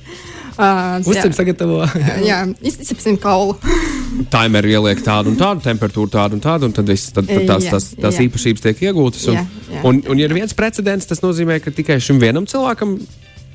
Uzcep 0.56 1.34
sagatavo. 1.36 1.82
Jā, 2.24 2.44
izcepsim 2.64 3.18
kaulu. 3.20 3.58
Timerī 4.32 4.72
ieliek 4.76 5.02
tādu 5.04 5.32
un 5.32 5.36
tādu 5.38 5.64
temperatūru, 5.64 6.10
tādu 6.12 6.38
un 6.38 6.42
tādu, 6.44 6.68
un 6.68 6.74
tad, 6.76 6.88
viss, 6.88 7.12
tad, 7.14 7.28
tad 7.28 7.44
tās, 7.48 7.68
tās, 7.68 7.90
tās 7.98 8.18
jā. 8.18 8.26
īpašības 8.28 8.64
tiek 8.64 8.82
iegūtas. 8.88 9.28
Un, 9.32 9.38
Jā, 9.38 9.44
jā. 9.74 9.84
un, 9.88 10.00
un, 10.08 10.18
ja 10.20 10.28
ir 10.28 10.34
viens 10.36 10.56
precedents, 10.56 11.08
tas 11.10 11.22
nozīmē, 11.24 11.58
ka 11.64 11.74
tikai 11.74 11.98
šim 12.02 12.20
vienam 12.22 12.48
cilvēkam 12.48 12.96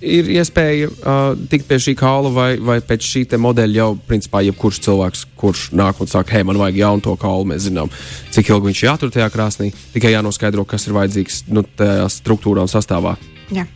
ir 0.01 0.29
iespēja 0.33 0.89
uh, 0.89 1.19
tikt 1.49 1.67
pie 1.69 1.77
šī 1.81 1.93
kaula, 1.97 2.31
vai, 2.33 2.49
vai 2.57 2.79
pēc 2.85 3.05
šī 3.05 3.23
te 3.31 3.39
modeļa 3.41 3.77
jau, 3.77 3.89
principā, 4.07 4.41
jebkurš 4.47 4.81
cilvēks, 4.87 5.25
kurš 5.39 5.67
nāk 5.77 6.01
un 6.01 6.09
saka, 6.09 6.35
hei, 6.37 6.45
man 6.47 6.59
vajag 6.61 6.79
jaunu 6.81 7.05
to 7.05 7.13
kaulu, 7.21 7.51
mēs 7.53 7.67
zinām, 7.67 7.91
cik 8.33 8.49
ilgi 8.49 8.71
viņš 8.71 8.81
jātur 8.87 9.13
tajā 9.13 9.29
krāsnī. 9.33 9.69
Tikai 9.93 10.15
jānoskaidro, 10.15 10.65
kas 10.69 10.87
ir 10.87 10.97
vajadzīgs 10.97 11.43
nu, 11.53 11.65
tajā 11.77 12.09
struktūrā 12.17 12.65
un 12.65 12.71
sastāvā. 12.71 13.15
Jā. 13.53 13.67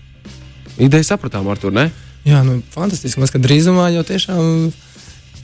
Ideja 0.82 1.13
sapratām, 1.13 1.48
Artur, 1.51 1.74
ne? 1.75 1.89
Jā, 2.25 2.42
nu, 2.46 2.58
fantastiski. 2.74 3.22
Mēs, 3.22 3.32
ka 3.34 3.39
drīzumā 3.42 3.92
jau 3.94 4.01
tiešām 4.08 4.72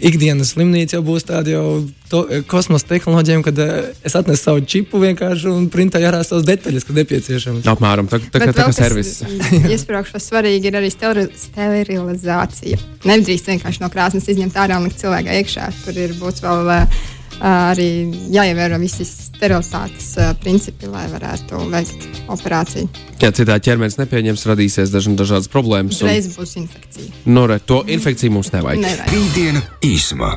ikdienas 0.01 0.53
slimnīca 0.55 0.97
jau 0.97 1.03
būs 1.05 1.25
tāda 1.29 1.53
jau 1.53 1.65
to, 2.11 2.23
kosmosa 2.49 2.89
tehnoloģija, 2.89 3.43
kad 3.45 3.61
eh, 3.63 3.71
es 4.07 4.15
atnesu 4.17 4.43
savu 4.43 4.65
čipu 4.73 5.01
vienkārši 5.03 5.49
un 5.51 5.69
printēju 5.73 6.09
ārā 6.09 6.21
savas 6.27 6.47
detaļas, 6.49 6.87
kad 6.87 6.99
nepieciešams. 7.01 7.69
Apmēram 7.71 8.09
tā, 8.11 8.19
tā, 8.25 8.41
tā, 8.41 8.51
tā 8.51 8.67
kā 8.67 8.75
servis. 8.75 9.19
Iesprāgšana 9.73 10.23
svarīgi 10.23 10.71
ir 10.71 10.79
arī 10.81 10.91
steril- 10.93 11.31
sterilizācija. 11.37 12.81
Nedrīkst 13.07 13.53
vienkārši 13.53 13.83
no 13.83 13.91
krāsnes 13.93 14.29
izņemt 14.31 14.59
ārā 14.59 14.81
un 14.81 14.89
likt 14.89 15.01
cilvēku 15.01 15.39
iekšā. 15.41 15.71
Tur 15.85 16.01
ir 16.07 16.15
būs 16.19 16.43
vēl 16.43 16.75
uh, 16.75 17.01
arī 17.41 17.87
jāievēro 18.33 18.77
visi 18.81 19.05
sterilitātes 19.07 20.11
uh, 20.19 20.31
principi, 20.41 20.89
lai 20.91 21.07
varētu 21.11 21.61
veikt 21.71 22.21
operāciju. 22.31 22.89
Ja 23.21 23.31
citādi 23.33 23.67
ķermenis 23.69 23.97
nepieņems, 23.99 24.45
radīsies 24.51 24.93
dažna, 24.93 25.15
dažādas 25.19 25.49
problēmas. 25.51 26.01
Un, 26.01 26.09
Uzreiz 26.09 26.31
būs 26.37 26.57
infekcija. 26.61 27.09
no, 27.25 27.47
re, 27.49 27.59
to 27.59 27.81
infekciju 27.87 28.37
mums 28.37 28.53
nevajag. 28.53 28.81
Nevajag. 28.85 29.13
Rītdiena 29.15 29.63
īsumā. 29.85 30.35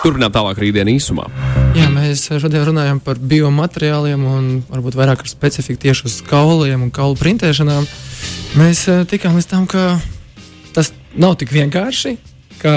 Turpinām 0.00 0.32
tālāk 0.32 0.56
rītdienu 0.62 0.94
īsumā. 0.96 1.26
Jā, 1.76 1.90
mēs 1.92 2.22
šodien 2.40 2.64
runājam 2.70 3.02
par 3.04 3.18
biomateriāliem 3.20 4.22
un 4.24 4.46
varbūt 4.70 4.96
vairāk 4.96 5.26
ar 5.26 5.28
specifiku 5.28 5.82
tieši 5.82 6.06
uz 6.08 6.16
kauliem 6.26 6.86
un 6.86 6.94
kaulu 6.94 7.18
printēšanām. 7.20 7.84
Mēs 8.56 8.86
eh, 8.88 9.04
tikām 9.10 9.36
līdz 9.36 9.50
tam, 9.50 9.68
ka 9.70 10.00
tas 10.74 10.94
nav 11.14 11.36
tik 11.42 11.52
vienkārši. 11.52 12.16
Kā 12.60 12.74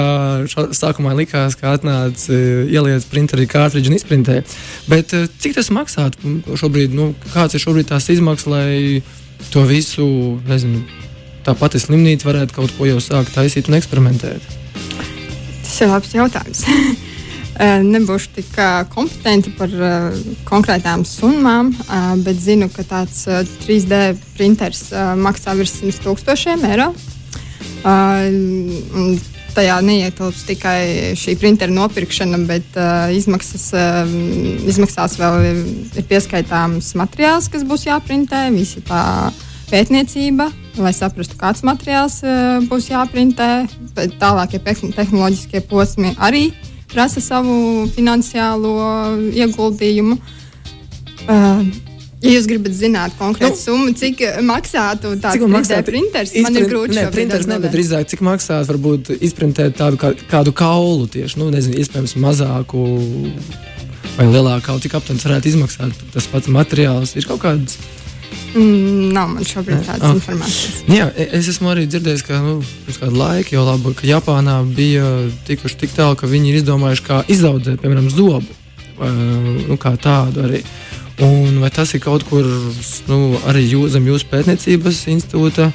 šo, 0.48 0.70
sākumā 0.72 1.12
likās, 1.18 1.58
ka 1.60 1.74
atnāca 1.76 2.32
ieliec 2.64 3.04
printerī 3.10 3.44
kārtiņu 3.50 3.90
un 3.90 3.96
izprintē. 3.98 4.40
Bet 4.88 5.12
eh, 5.16 5.26
cik 5.42 5.58
tas 5.58 5.68
maksātu 5.74 6.38
šobrīd? 6.56 6.94
Nu, 6.96 7.12
kāds 7.34 7.56
ir 7.56 7.64
šobrīd 7.64 7.90
tās 7.92 8.08
izmaksas, 8.14 8.48
lai 8.48 9.02
to 9.52 9.64
visu, 9.68 10.06
nezinu, 10.48 10.80
tā 11.44 11.52
pati 11.58 11.82
slimnīca 11.82 12.30
varētu 12.30 12.56
kaut 12.56 12.72
ko 12.78 12.88
jau 12.88 13.00
sākt 13.04 13.34
taisīt 13.36 13.68
un 13.68 13.76
eksperimentēt? 13.76 14.46
Tas 15.64 15.80
ir 15.84 15.92
labs 15.92 16.14
jautājums. 16.16 16.64
Eh, 17.54 17.84
Nebūšu 17.86 18.32
tik 18.34 18.56
kompetenti 18.90 19.52
par 19.54 19.70
uh, 19.70 20.16
konkrētām 20.42 21.04
summām, 21.06 21.68
uh, 21.84 22.08
bet 22.26 22.40
zinu, 22.42 22.66
ka 22.66 22.82
tāds 22.82 23.20
uh, 23.30 23.44
3D 23.62 24.00
printers 24.34 24.88
uh, 24.90 25.12
maksā 25.14 25.54
virs 25.54 25.76
100 25.78 26.02
tūkstošiem 26.02 26.66
eiro. 26.66 26.88
Un 27.86 29.14
tajā 29.54 29.78
neietilps 29.84 30.44
tikai 30.48 31.14
šī 31.18 31.36
printera 31.40 31.72
nopirkšana, 31.74 32.40
bet 32.48 32.76
uh, 32.78 33.08
izmaksas, 33.14 33.68
uh, 33.76 34.10
izmaksās 34.68 35.16
vēl 35.20 35.38
ir, 35.50 35.62
ir 36.00 36.06
pieskaitāms 36.10 36.92
materiāls, 36.98 37.48
kas 37.52 37.66
būs 37.68 37.86
jāprintē, 37.88 38.46
visa 38.54 38.82
tā 38.84 39.04
pētniecība, 39.70 40.50
lai 40.82 40.92
saprastu, 40.96 41.38
kāds 41.40 41.64
materiāls 41.66 42.20
uh, 42.26 42.60
būs 42.68 42.90
jāprintē. 42.92 43.50
Tālākie 44.20 44.60
tehn- 44.62 44.94
tehnoloģiskie 44.94 45.62
posmi 45.70 46.14
arī 46.18 46.48
prasa 46.92 47.22
savu 47.22 47.86
finansiālo 47.94 48.76
ieguldījumu. 49.34 50.18
Uh, 51.24 51.93
Ja 52.24 52.32
jūs 52.38 52.46
gribat 52.48 52.72
zināt 52.76 53.14
konkrētu 53.18 53.54
nu, 53.54 53.60
summu, 53.60 53.94
cik 54.00 54.20
eh, 54.24 54.38
maksātu 54.44 55.14
tāds 55.20 55.36
Cik 55.36 55.42
man 55.44 55.50
3D 55.50 55.58
maksātu 55.58 55.90
printers, 55.90 56.32
man 56.40 56.54
ir 56.56 56.62
izprint- 56.64 56.70
grūti 56.72 56.96
šobrīd 56.98 57.12
printers 57.18 57.48
ne, 57.50 57.58
bet 57.60 57.74
drīzāk 57.76 58.08
cik 58.14 58.22
maksās 58.24 58.70
varbūt 58.72 59.10
izprintēt 59.20 59.76
tādu 59.80 60.00
kā, 60.00 60.14
kādu 60.30 60.54
kaulu 60.56 61.06
tieši, 61.12 61.38
nu, 61.42 61.50
nezinu, 61.54 61.76
iespējams 61.82 62.16
mazāku 62.24 62.84
vai 64.16 64.26
lielāku 64.30 64.64
kaulu, 64.68 64.80
cik 64.84 64.94
aptuveni 64.96 65.24
varētu 65.26 65.50
izmaksāt 65.52 66.00
tas 66.14 66.26
pats 66.30 66.48
materiāls. 66.52 67.12
Ir 67.18 67.26
kaut 67.28 67.42
kāds. 67.44 67.76
Mm, 68.54 69.10
nav 69.14 69.28
man 69.32 69.42
šobrīd 69.46 69.82
tādas 69.86 70.06
ok. 70.08 70.16
informācijas. 70.20 70.82
Jā, 70.90 71.08
e- 71.18 71.28
es 71.38 71.48
esmu 71.50 71.72
arī 71.72 71.88
dzirdējis, 71.90 72.22
ka 72.26 72.38
nu, 72.42 72.60
pirms 72.86 73.00
kāda 73.02 73.18
laika 73.18 73.54
jau 73.56 73.64
labi, 73.66 73.94
ka 73.98 74.06
Japānā 74.06 74.60
bija 74.74 75.08
tikuši 75.48 75.78
tik 75.82 75.94
tālu, 75.96 76.14
ka 76.18 76.30
viņi 76.30 76.52
ir 76.52 76.60
izdomājuši, 76.62 77.04
kā 77.08 77.20
izaudzēt, 77.34 77.82
piemēram, 77.82 78.08
zobu. 78.10 78.46
vai, 78.98 79.10
Nu, 79.68 79.74
kā 79.76 79.96
tādu 79.98 80.44
arī. 80.46 80.60
Un 81.22 81.60
vai 81.62 81.70
tas 81.70 81.92
ir 81.94 82.00
kaut 82.02 82.24
kur 82.26 82.42
nu, 83.06 83.18
arī 83.46 83.62
jū, 83.68 83.84
zem 83.92 84.06
jūsu 84.08 84.26
pētniecības 84.32 85.04
institūta 85.12 85.68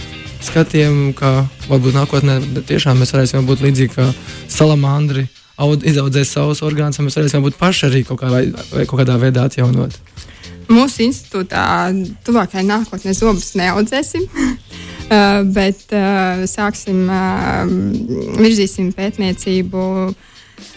skatiem, 0.44 1.14
ka 1.16 1.46
varbūt 1.70 1.96
nākotnē 1.96 2.40
tiešām 2.68 3.00
mēs 3.00 3.14
varēsim 3.16 3.48
būt 3.48 3.64
līdzīgi 3.64 3.94
kā 3.94 4.10
salamandri, 4.52 5.30
aud- 5.60 5.86
izaudzēt 5.88 6.28
savus 6.28 6.60
orgānus, 6.66 7.00
un 7.00 7.08
mēs 7.08 7.16
varēsim 7.20 7.46
būt 7.46 7.60
paši 7.60 7.86
arī 7.88 8.02
kaut, 8.08 8.20
kā, 8.20 8.32
vai, 8.34 8.42
vai 8.74 8.84
kaut 8.84 9.00
kādā 9.00 9.16
veidā 9.22 9.46
atjaunot. 9.48 9.96
Mūsu 10.70 11.06
institūtā 11.08 11.64
tuvākajā 12.28 12.66
nākotnē 12.68 13.16
zobus 13.16 13.56
neaudzēsim. 13.60 14.28
Bet 15.56 15.88
uh, 15.96 16.44
sāksim, 16.46 17.08
uh, 17.10 17.64
virzīsim 18.38 18.92
pētniecību 18.94 19.86
uh, 20.04 20.12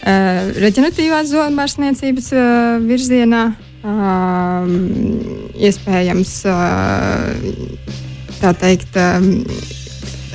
reģeneratīvās 0.07 1.29
zobārstniecības 1.35 2.31
uh, 2.33 2.47
virzienā. 2.87 3.43
Uh, 3.51 3.72
iespējams, 5.69 6.33
tā 8.39 8.53
teikt, 8.61 8.95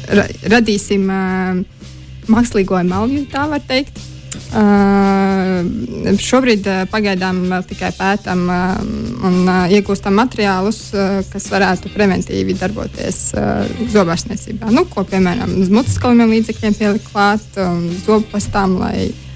ra 0.07 0.27
radīsim 0.51 1.07
mākslīgo 2.27 2.79
emalju, 2.81 3.25
tā 3.31 3.47
var 3.51 3.63
teikt. 3.67 4.03
Uh, 4.47 5.63
šobrīd 6.21 6.67
uh, 6.69 6.83
pagaidām 6.91 7.39
vēl 7.49 7.63
tikai 7.67 7.89
pētām 7.95 8.43
uh, 8.51 8.77
un 9.27 9.37
uh, 9.43 9.71
iegūstam 9.73 10.15
materiālus, 10.19 10.79
uh, 10.93 11.19
kas 11.31 11.47
varētu 11.51 11.91
preventīvi 11.95 12.55
darboties 12.59 13.21
uh, 13.35 13.65
zobārstniecībā. 13.91 14.71
Nu, 14.71 14.85
ko, 14.91 15.03
piemēram, 15.09 15.55
uz 15.63 15.71
mutes 15.73 15.97
kalimiem 16.03 16.35
līdzekļiem 16.37 16.77
pielikt 16.79 17.09
klāt, 17.11 17.47
um, 17.59 17.87
zobu 18.05 18.27
pastām, 18.35 18.77
lai, 18.79 19.09
uh, 19.09 19.26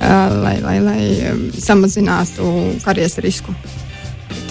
lai, 0.00 0.60
lai, 0.60 0.78
lai 0.84 1.02
um, 1.32 1.50
samazinātu 1.52 2.46
karies 2.84 3.18
risku. 3.24 3.54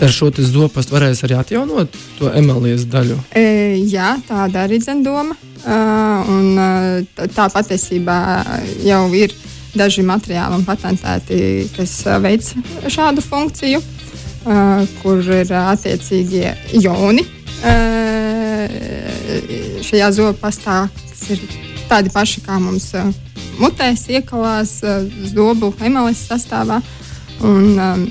Ar 0.01 0.11
šo 0.11 0.27
zopastu 0.35 0.95
varēs 0.95 1.23
arī 1.23 1.37
atjaunot 1.39 1.93
to 2.17 2.31
emelijas 2.35 2.83
daļu. 2.91 3.15
E, 3.35 3.77
jā, 3.87 4.15
tāda 4.27 4.65
arī 4.65 4.81
ir 4.81 5.03
doma. 5.05 5.35
Uh, 5.65 6.27
un, 6.29 6.45
tā- 7.33 7.49
patiesībā 7.49 8.43
jau 8.85 9.13
ir 9.17 9.33
daži 9.75 10.03
materiāli 10.05 10.59
un 10.59 10.65
patentēti, 10.67 11.69
kas 11.75 11.95
veic 12.21 12.43
šādu 12.91 13.21
funkciju, 13.25 13.79
uh, 13.81 14.85
kur 15.01 15.23
ir 15.39 15.51
attiecīgie 15.57 16.53
joni 16.83 17.25
uh, 17.25 18.65
šajā 19.85 20.11
zobu 20.15 20.37
pastā, 20.43 20.85
kas 21.09 21.29
ir 21.33 21.39
tādi 21.89 22.13
paši 22.13 22.45
kā 22.45 22.59
mums 22.61 22.91
uh, 22.99 23.09
mutēs, 23.61 24.07
iekalās, 24.11 24.77
uh, 24.85 25.03
zobu 25.31 25.73
emelis 25.83 26.25
sastāvā. 26.29 26.81
Un, 27.43 27.75
um, 27.75 28.07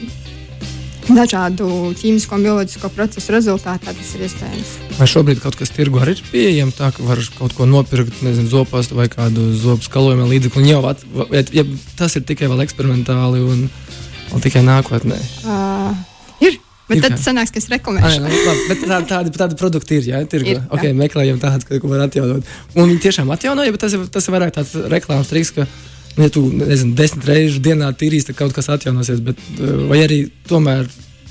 Dažādu 1.04 1.66
ķīmisko 2.00 2.38
un 2.38 2.44
bioloģisko 2.46 2.88
procesu 2.94 3.34
rezultātā 3.34 3.92
tas 3.92 4.12
ir 4.16 4.22
iespējams. 4.24 4.70
Vai 4.96 5.08
šobrīd 5.10 5.42
kaut 5.42 5.58
kas 5.60 5.72
tirgu 5.74 6.00
arī 6.00 6.14
ir 6.16 6.22
pieejams, 6.30 6.78
tā 6.78 6.88
ka 6.96 7.04
var 7.04 7.20
kaut 7.36 7.52
ko 7.58 7.66
nopirkt, 7.68 8.22
nezinu, 8.24 8.48
zopastu 8.48 8.96
vai 8.96 9.10
kādu 9.12 9.50
zobu 9.52 9.84
skalojumu 9.84 10.30
līdzekli. 10.30 10.64
Jau 10.70 10.80
at, 10.88 11.04
vai, 11.12 11.42
ja 11.52 11.66
tas 11.98 12.16
ir 12.16 12.24
tikai 12.24 12.48
vēl 12.48 12.64
eksperimentāli 12.64 13.44
un, 13.44 13.66
un 14.32 14.44
tikai 14.44 14.64
nākotnē. 14.64 15.20
Uh, 15.44 15.92
ir, 16.40 16.56
Bet 16.84 16.98
Ir 16.98 17.04
tad 17.06 17.16
sanāks, 17.22 17.52
ka 17.52 17.60
es 17.62 17.66
Ai, 17.70 17.78
reklamēšu. 17.78 18.20
nu, 18.20 18.40
labi, 18.44 18.64
bet 18.68 18.82
tā, 18.84 18.98
tādi, 19.08 19.30
tādi 19.32 19.56
produkti 19.56 19.98
ir. 20.00 20.08
Jā, 20.10 20.20
tirgo. 20.28 20.52
Ir, 20.52 20.58
jā. 20.58 20.64
okay, 20.68 20.92
meklējam 20.96 21.38
tādu, 21.40 21.78
ko 21.80 21.88
var 21.88 22.04
atjaunot. 22.04 22.50
Un 22.76 22.90
viņi 22.90 23.00
tiešām 23.06 23.32
atjaunoja, 23.32 23.72
bet 23.72 23.84
tas 23.86 23.96
tas 24.12 24.28
ir 24.28 24.36
vairāk 24.36 24.52
tāds 24.58 24.74
reklāmas 24.92 25.30
triks, 25.32 25.54
ka, 25.56 25.64
nu, 26.18 26.26
ja 26.26 26.32
tu 26.34 26.44
nezinu, 26.52 26.92
desmit 26.98 27.24
reizes 27.30 27.62
dienā 27.64 27.88
tīrīs, 27.96 28.28
tad 28.28 28.36
kaut 28.42 28.52
kas 28.56 28.68
atjaunosies. 28.76 29.24
Bet, 29.24 29.40
uh, 29.56 29.86
vai 29.88 30.02
arī 30.04 30.20
tomēr 30.50 30.84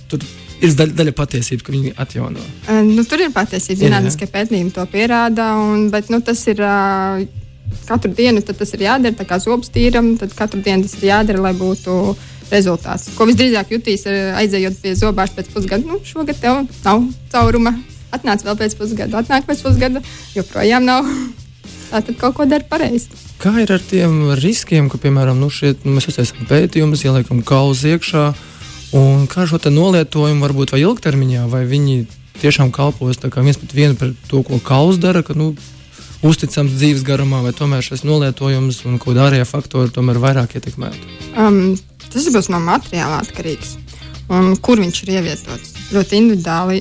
tur 0.10 0.26
ir 0.64 0.74
daļa, 0.80 0.98
daļa 1.04 1.16
patiesība, 1.22 1.68
ka 1.68 1.78
viņi 1.78 1.96
atjauno. 2.02 2.50
Uh, 2.66 2.82
Nu, 2.90 3.06
tur 3.06 3.22
ir 3.22 3.30
patiesība. 3.36 3.78
Jā. 3.78 3.92
Zinātniskie 3.92 4.32
pētījumi 4.34 4.74
to 4.74 4.90
pierāda. 4.90 5.54
Un, 5.62 5.90
bet 5.94 6.10
nu, 6.10 6.24
tas 6.26 6.42
ir 6.50 6.66
uh, 6.66 7.22
katru 7.86 8.10
dienu 8.18 8.42
tas 8.42 8.74
ir 8.74 8.88
jādara. 8.88 9.16
Tā 9.22 9.30
kā 9.30 9.38
zobs 9.44 9.72
tīram, 9.74 10.16
tad 10.18 10.34
katru 10.38 10.66
dienu 10.66 10.88
tas 10.88 10.98
ir 10.98 11.12
jādara, 11.12 11.46
lai 11.46 11.54
būtu 11.58 12.16
rezultāts. 12.54 13.10
Ko 13.18 13.28
visdrīzāk 13.30 13.74
jutīs, 13.76 14.06
uh, 14.10 14.34
aizejot 14.40 14.80
pie 14.84 14.96
zobārsta 15.00 15.42
pēc 15.42 15.52
pusgada. 15.54 15.88
Nu, 15.90 16.00
šogad 16.08 16.40
tev 16.42 16.64
nav 16.86 17.08
cauruma. 17.34 17.76
Atnāc 18.14 18.46
vēl 18.46 18.58
pēc 18.60 18.78
pusgada, 18.78 19.24
atnāk 19.24 19.48
pēc 19.50 19.64
pusgada, 19.66 20.04
joprojām 20.38 20.86
nav. 20.86 21.10
Tā 21.94 22.02
tad 22.02 22.18
kaut 22.18 22.38
ko 22.38 22.46
dara 22.50 22.66
pareizi. 22.66 23.12
Kā 23.42 23.52
ir 23.62 23.70
ar 23.74 23.82
tiem 23.86 24.32
riskiem, 24.40 24.88
ka, 24.90 24.98
piemēram, 25.02 25.38
nu 25.38 25.50
šeit, 25.54 25.84
nu, 25.86 25.94
mēs 25.98 26.08
uztaisām 26.10 26.48
pētījumus, 26.50 27.04
ieliekam 27.06 27.44
kauzu 27.46 27.92
iekšā, 27.92 28.24
un 28.98 29.28
kā 29.30 29.46
šo 29.50 29.60
nolietojumu 29.70 30.42
varbūt 30.42 30.74
vai 30.74 30.82
ilgtermiņā, 30.86 31.46
vai 31.52 31.66
viņi 31.70 32.06
tiešām 32.42 32.72
kalpos 32.74 33.22
tā 33.22 33.30
kā 33.34 33.44
viens 33.46 33.60
pret 33.62 33.76
vienu 33.78 34.00
par 34.00 34.14
to, 34.30 34.42
ko 34.48 34.58
kauls 34.64 34.98
dara, 35.02 35.22
ka, 35.26 35.38
nu, 35.38 35.52
uzticams 36.26 36.74
dzīves 36.78 37.04
garumā, 37.06 37.44
vai 37.44 37.54
tomēr 37.56 37.84
šis 37.86 38.06
nolietojums 38.08 38.84
un 38.88 38.98
kaut 38.98 39.12
kāda 39.14 39.28
ārējā 39.28 39.48
faktora 39.50 39.92
tomēr 39.94 40.22
vairāk 40.24 40.56
ietekmētu. 40.58 41.18
Um, 41.36 41.76
tas 42.14 42.30
būs 42.34 42.50
no 42.54 42.62
materiāla 42.64 43.22
atkarīgs. 43.24 43.78
Un 44.34 44.54
kur 44.64 44.80
viņš 44.80 45.04
ir 45.04 45.16
ievietots? 45.18 45.74
Ļoti 45.94 46.20
individuāli, 46.22 46.80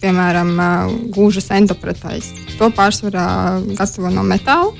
piemēram, 0.00 0.52
gūžas 1.12 1.50
endoprotais. 1.56 2.30
To 2.58 2.70
pārsvarā 2.72 3.26
gatavo 3.74 4.12
no 4.14 4.22
metāla. 4.26 4.72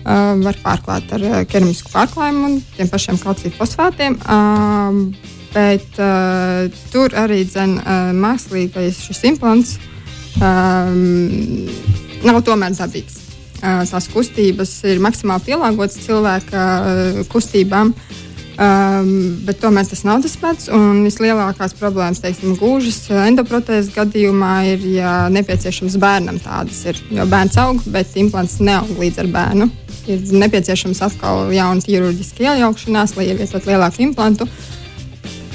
Uh, 0.00 0.32
var 0.40 0.56
pārklāt 0.62 1.10
ar 1.12 1.22
ķermisku 1.44 1.90
pārklājumu 1.92 2.46
un 2.46 2.54
tiem 2.72 2.88
pašiem 2.88 3.18
kalcija 3.20 3.52
fosfātiem. 3.52 4.16
Bet 5.52 5.98
uh, 6.00 6.70
tur 6.92 7.12
arī 7.20 7.42
dzen, 7.44 7.74
uh, 7.82 8.12
mākslīgais 8.16 9.02
šis 9.04 9.24
implants 9.28 9.76
nav 12.24 12.40
tomēr 12.46 12.72
dabīgs. 12.78 13.18
Uh, 13.60 13.82
tās 13.90 14.06
kustības 14.08 14.72
ir 14.88 15.02
maksimāli 15.04 15.50
pielāgotas 15.50 16.00
cilvēka 16.06 16.60
uh, 16.64 17.20
kustībām. 17.28 17.92
Um, 18.60 19.38
bet 19.46 19.56
tomēr 19.62 19.86
tas 19.88 20.02
nav 20.04 20.20
tas 20.20 20.34
pats. 20.36 20.66
Vislielākās 21.06 21.72
problēmas, 21.78 22.20
teiksim, 22.20 22.58
gūžas 22.60 23.06
endoprotēzes 23.30 23.88
gadījumā 23.94 24.52
ir, 24.74 24.84
ja 24.98 25.14
nepieciešams 25.32 25.96
bērnam 26.02 26.36
tādas 26.44 26.82
ir. 26.90 27.00
Jo 27.08 27.24
bērns 27.30 27.56
aug, 27.62 27.80
bet 27.88 28.12
implants 28.20 28.58
neaug 28.60 28.92
līdz 29.00 29.22
ar 29.24 29.32
bērnu. 29.32 29.70
Ir 30.12 30.28
nepieciešams 30.44 31.00
atkal 31.08 31.48
jauna 31.56 31.80
ķirurģiska 31.86 32.50
iejaukšanās, 32.50 33.16
lai 33.16 33.30
ievietotu 33.32 33.72
lielāku 33.72 34.04
implantu, 34.04 34.48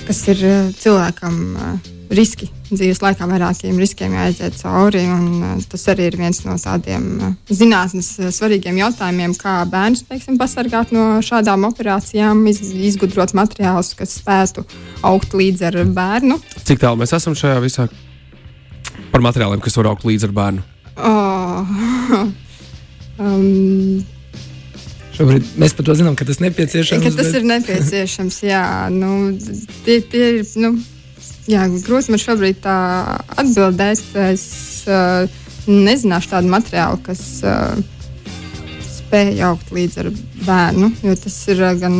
kas 0.09 0.25
ir 0.33 0.41
uh, 0.41 0.59
cilvēkam 0.81 1.41
uh, 1.53 1.73
riski. 2.09 2.54
Dzīves 2.65 2.97
laikā 3.03 3.27
vairākiem 3.29 3.77
riskiem 3.77 4.15
jāaiziet 4.17 4.55
cauri. 4.57 5.03
Un, 5.05 5.25
uh, 5.43 5.65
tas 5.69 5.83
arī 5.93 6.07
ir 6.09 6.17
viens 6.17 6.39
no 6.47 6.55
tādiem 6.61 7.03
uh, 7.19 7.35
zinātnīs 7.53 8.09
uh, 8.23 8.31
svarīgiem 8.33 8.79
jautājumiem, 8.81 9.35
kā 9.37 9.59
bērnus 9.69 10.05
teiksim, 10.09 10.39
pasargāt 10.41 10.93
no 10.95 11.19
šādām 11.25 11.67
operācijām, 11.69 12.41
iz, 12.49 12.63
izgudrot 12.89 13.35
materiālus, 13.37 13.93
kas 13.99 14.17
spētu 14.17 14.65
augt 15.05 15.37
līdz 15.37 15.67
ar 15.69 15.77
bērnu. 15.93 16.39
Cik 16.65 16.81
tālu 16.81 17.03
mēs 17.03 17.13
esam 17.13 17.37
šajā 17.37 17.61
visā 17.61 17.85
par 19.13 19.21
materiāliem, 19.25 19.61
kas 19.63 19.77
var 19.77 19.91
augt 19.93 20.07
līdz 20.07 20.25
ar 20.29 20.35
bērnu? 20.41 20.65
Oh. 20.95 21.77
um, 23.21 24.01
Šobrīd 25.15 25.53
mēs 25.61 25.77
par 25.77 25.85
to 25.87 25.93
zinām, 25.95 26.17
ka 26.19 26.25
tas 26.27 26.41
nepieciešams. 26.43 27.03
ka 27.05 27.13
tas 27.13 27.29
bet- 27.29 27.39
ir 27.39 27.47
nepieciešams. 27.47 28.41
Jā, 28.43 28.65
nu, 28.91 29.31
tie, 29.85 30.01
tie 30.01 30.25
ir. 30.41 30.43
Nu, 30.59 30.73
jā, 31.49 31.65
grūti 31.85 32.13
man 32.13 32.21
šobrīd 32.21 32.61
tā 32.63 32.77
atbildēt. 33.37 34.03
Es 34.27 34.45
uh, 34.89 35.25
nezināšu 35.67 36.31
tādu 36.33 36.51
materiālu, 36.51 37.01
kas 37.05 37.21
uh, 37.45 37.75
spēj 38.85 39.41
augt 39.47 39.71
līdz 39.75 39.97
ar 40.01 40.11
bērnu. 40.45 40.91
Jo 41.05 41.15
tas 41.19 41.37
ir 41.53 41.63
uh, 41.63 41.73
gan 41.79 41.95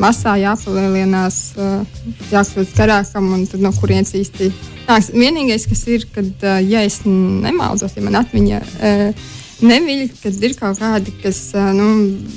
masā 0.00 0.36
jāpalielinās, 0.40 1.40
uh, 1.60 2.04
jākļūst 2.32 2.76
garākam, 2.78 3.32
un 3.36 3.46
no 3.62 3.72
kurienes 3.76 4.14
īsti 4.16 4.50
nāks. 4.88 5.12
Vienīgais, 5.14 5.66
kas 5.70 5.86
ir, 5.92 6.06
kad, 6.14 6.30
uh, 6.44 6.60
ja 6.64 6.84
es 6.86 7.02
nemaldos, 7.06 7.96
ja 7.96 8.04
man 8.04 8.22
atmiņa. 8.22 8.62
Uh, 8.76 9.34
Neviļ, 9.56 10.02
kad 10.20 10.42
ir 10.44 10.52
kaut 10.58 10.76
kādi, 10.82 11.14
kas 11.22 11.38
uh, 11.56 11.70
nu, 11.72 11.86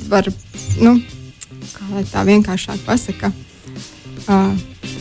var, 0.07 0.29
nu, 0.79 0.93
kā 1.73 1.87
lai 1.91 2.05
tā 2.07 2.23
vienkāršāk 2.23 2.85
pasaka, 2.85 3.33
uh, 4.29 4.53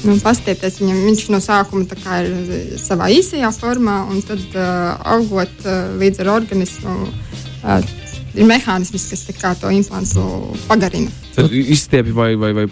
nu, 0.07 0.19
pastiepties 0.23 0.81
viņam. 0.83 0.99
Viņš 1.09 1.25
no 1.35 1.41
sākuma 1.43 1.87
ir 2.23 2.77
savā 2.83 3.11
īsajā 3.15 3.51
formā, 3.57 4.03
un 4.11 4.21
tad 4.27 4.43
uh, 4.55 4.99
augot 5.17 5.65
uh, 5.67 5.95
līdz 6.01 6.25
ar 6.25 6.35
organismu. 6.39 6.99
Uh, 7.63 7.97
Ir 8.39 8.47
mehānisms, 8.47 9.09
kas 9.11 9.25
to 9.59 9.71
implantu 9.73 10.25
pagarina. 10.69 11.11
Tad 11.35 11.51
izstiepi 11.51 12.13
vai, 12.15 12.35
vai, 12.39 12.53
vai 12.55 12.67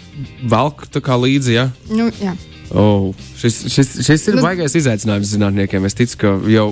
velk 0.47 0.85
līdzi. 1.19 1.55
Ja? 1.57 1.65
Nu, 1.91 2.07
jā. 2.21 2.35
Oh, 2.71 3.11
šis, 3.39 3.61
šis, 3.71 3.93
šis 4.05 4.27
ir 4.27 4.37
Nu- 4.37 4.43
baisais 4.43 4.75
izaicinājums 4.75 5.33
zinātniekiem. 5.33 5.85
Es 5.87 5.95
ticu, 5.95 6.17
ka 6.23 6.33
jau 6.51 6.67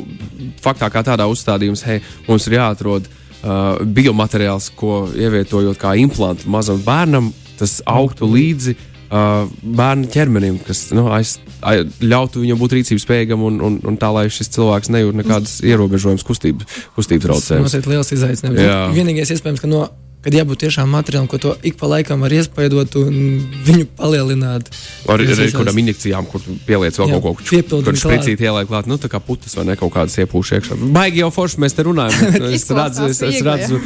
faktā 0.64 0.90
kā 0.92 1.04
tādā 1.04 1.28
uzstādījums, 1.32 1.84
hei, 1.88 2.02
mums 2.28 2.48
ir 2.48 2.58
jāatrod 2.58 3.08
uh, 3.08 3.80
biomateriāls, 3.84 4.70
ko 4.76 5.06
ievietojot 5.12 5.80
kā 5.80 5.96
implantu 6.00 6.50
mazam 6.52 6.82
bērnam, 6.84 7.32
tas 7.60 7.82
augtu 7.88 8.28
līdzi 8.28 8.76
uh, 9.10 9.50
bērna 9.64 10.10
ķermenim, 10.14 10.58
kas 10.66 10.88
nu, 10.96 11.08
aiz, 11.14 11.36
ai, 11.66 11.80
ļautu 12.02 12.44
viņam 12.44 12.62
būt 12.62 12.78
rīcības 12.80 13.06
spējīgam 13.08 13.44
un, 13.48 13.60
un, 13.66 13.78
un 13.86 14.00
tā, 14.02 14.10
lai 14.16 14.26
šis 14.34 14.52
cilvēks 14.56 14.92
nejūt 14.94 15.20
nekādas 15.22 15.60
ierobežojumas 15.66 16.26
kustību, 16.28 16.68
kustību 16.98 17.26
Tas 17.26 17.30
traucējumus. 17.32 17.72
noteikti 17.72 17.94
liels 17.94 18.12
izaicinājums. 18.18 18.62
Jā. 18.66 18.80
Vienīgais 18.96 19.34
iespējams, 19.36 19.64
ka 19.64 19.70
no, 19.72 19.86
kad 20.26 20.34
jābūt 20.34 20.64
tiešām 20.66 20.90
materiālam, 20.90 21.30
ko 21.30 21.38
to 21.42 21.54
ik 21.66 21.78
pa 21.78 21.90
laikam 21.92 22.24
var 22.26 22.34
iespaidot 22.34 22.98
un 22.98 23.20
viņu 23.68 23.86
palielināt. 24.00 24.72
Ar 25.06 25.22
arī 25.22 25.30
ir 25.36 25.54
kādām 25.54 25.78
injekcijām, 25.84 26.26
kur 26.32 26.42
pieliec 26.66 26.98
vēl 26.98 27.14
Jā, 27.14 27.20
kaut 27.22 27.44
ko 27.44 27.62
tādu, 27.70 27.84
viņu 27.92 28.02
spricīt 28.02 28.42
ielai 28.42 28.66
klāt, 28.66 28.90
nu 28.90 28.98
tā 29.02 29.12
kā 29.12 29.22
putas 29.22 29.54
vai 29.58 29.68
ne 29.70 29.78
kaut 29.78 29.94
kādas 29.94 30.18
iepūš 30.24 30.56
iekšā. 30.58 30.80
Baigi 30.96 31.22
jau 31.22 31.30
forši 31.36 31.62
mēs 31.62 31.78
te 31.78 31.86
runājam. 31.86 32.34
es 32.58 32.66
redzu, 32.74 33.06
es, 33.14 33.22
es 33.30 33.42
redzu, 33.46 33.82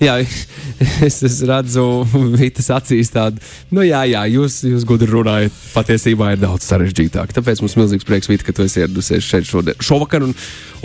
jā, 0.00 0.16
es, 1.04 1.18
es 1.28 1.38
redzu 1.48 1.84
Vitas 2.40 2.70
acīs 2.72 3.12
tādu, 3.12 3.42
nu 3.74 3.84
jā, 3.84 4.02
jā, 4.08 4.24
jūs, 4.32 4.62
jūs 4.72 4.86
gudri 4.88 5.10
runājat, 5.12 5.60
patiesībā 5.74 6.32
ir 6.32 6.42
daudz 6.42 6.66
sarežģītāk. 6.70 7.36
Tāpēc 7.36 7.60
mums 7.60 7.76
milzīgs 7.78 8.08
prieks, 8.08 8.30
Vita, 8.32 8.48
ka 8.48 8.56
tu 8.56 8.64
esi 8.64 8.80
ieradusies 8.80 9.28
šeit 9.28 9.48
šodien, 9.48 9.76
šovakar 9.82 10.24
un, 10.24 10.32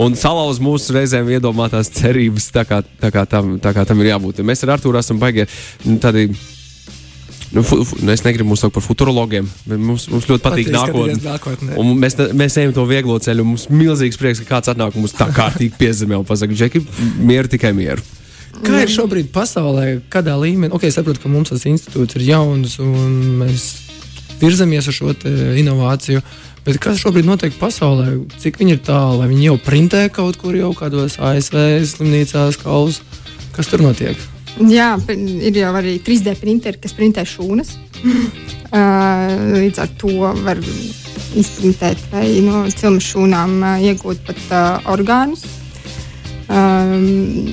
un 0.04 0.16
salauz 0.18 0.60
mūsu 0.62 0.96
reizēm 0.96 1.32
iedomātās 1.32 1.90
cerības, 1.96 2.50
tā 2.54 2.66
kā, 2.68 2.82
tā 3.00 3.12
kā, 3.14 3.24
tam, 3.30 3.56
tā 3.62 3.72
kā 3.76 3.86
tam 3.88 4.04
ir 4.04 4.12
jābūt. 4.12 4.42
Mēs 4.46 4.66
ar 4.66 4.76
Artūru 4.76 4.97
esam 5.02 5.18
baigi 5.22 5.46
tādi. 6.02 6.28
Nu, 7.48 7.62
fu, 7.64 7.78
fu, 7.84 7.96
nu, 8.04 8.12
es 8.12 8.20
negribu 8.26 8.56
saukt 8.60 8.74
par 8.76 8.84
futurologiem, 8.84 9.46
mums, 9.72 10.04
mums 10.12 10.26
ļoti 10.28 10.42
patīk 10.44 10.66
nākotnē. 10.68 11.14
nākotnē. 11.24 11.78
Mēs, 11.96 12.18
ne- 12.18 12.34
mēs 12.36 12.58
ejam 12.60 12.74
to 12.76 12.84
vieglo 12.84 13.16
ceļu. 13.24 13.46
Mums 13.48 13.64
ir 13.70 13.78
milzīgs 13.80 14.20
prieks, 14.20 14.42
ka 14.44 14.58
kāds 14.58 14.68
atnāk 14.74 14.98
mums 15.00 15.16
tā 15.16 15.30
kārtīgi 15.32 15.72
piezemē 15.80 16.18
un 16.20 16.26
pasakā, 16.28 16.52
Džeki, 16.52 16.84
mieru 17.24 17.48
tikai 17.48 17.72
mieru. 17.72 18.04
Kā 18.60 18.82
ir 18.82 18.92
šobrīd 18.92 19.30
pasaulē, 19.32 20.02
kādā 20.12 20.34
līmenī? 20.36 20.74
Okay, 20.76 20.90
es 20.92 20.98
saprotu, 20.98 21.22
ka 21.22 21.32
mums 21.32 21.48
tas 21.54 21.64
institūts 21.64 22.18
ir 22.18 22.26
jauns 22.28 22.76
un 22.84 23.16
mēs 23.40 23.66
virzamies 24.42 24.88
uz 24.90 24.98
šo 24.98 25.14
inovāciju. 25.56 26.20
Bet 26.66 26.76
kas 26.84 27.00
šobrīd 27.00 27.24
notiek 27.24 27.54
pasaulē? 27.56 28.18
Cik 28.42 28.58
viņi 28.60 28.76
ir 28.76 28.80
tālu? 28.84 29.22
Vai 29.22 29.28
viņi 29.30 29.46
jau 29.48 29.56
printē 29.62 30.02
kaut 30.12 30.36
kur 30.36 30.52
jau 30.58 30.74
kādos 30.76 31.16
ASV 31.16 31.56
slimnīcās, 31.94 32.58
kaus? 32.60 33.00
Kas 33.56 33.70
tur 33.72 33.80
notiek? 33.80 34.18
Jā, 34.66 34.96
ir 35.06 35.54
jau 35.54 35.70
arī 35.78 35.98
3D 36.02 36.34
printeri, 36.40 36.80
kas 36.82 36.94
printē 36.96 37.22
šūnas. 37.28 37.76
Līdz 39.62 39.80
ar 39.84 39.92
to 40.00 40.32
var 40.42 40.58
izprintēt 41.38 42.02
vai 42.12 42.40
no 42.44 42.64
cilmes 42.72 43.06
šūnām 43.12 43.58
uh, 43.62 43.82
iegūt 43.84 44.22
pat 44.26 44.40
uh, 44.50 44.92
orgānus. 44.94 45.46
Um, 46.48 47.52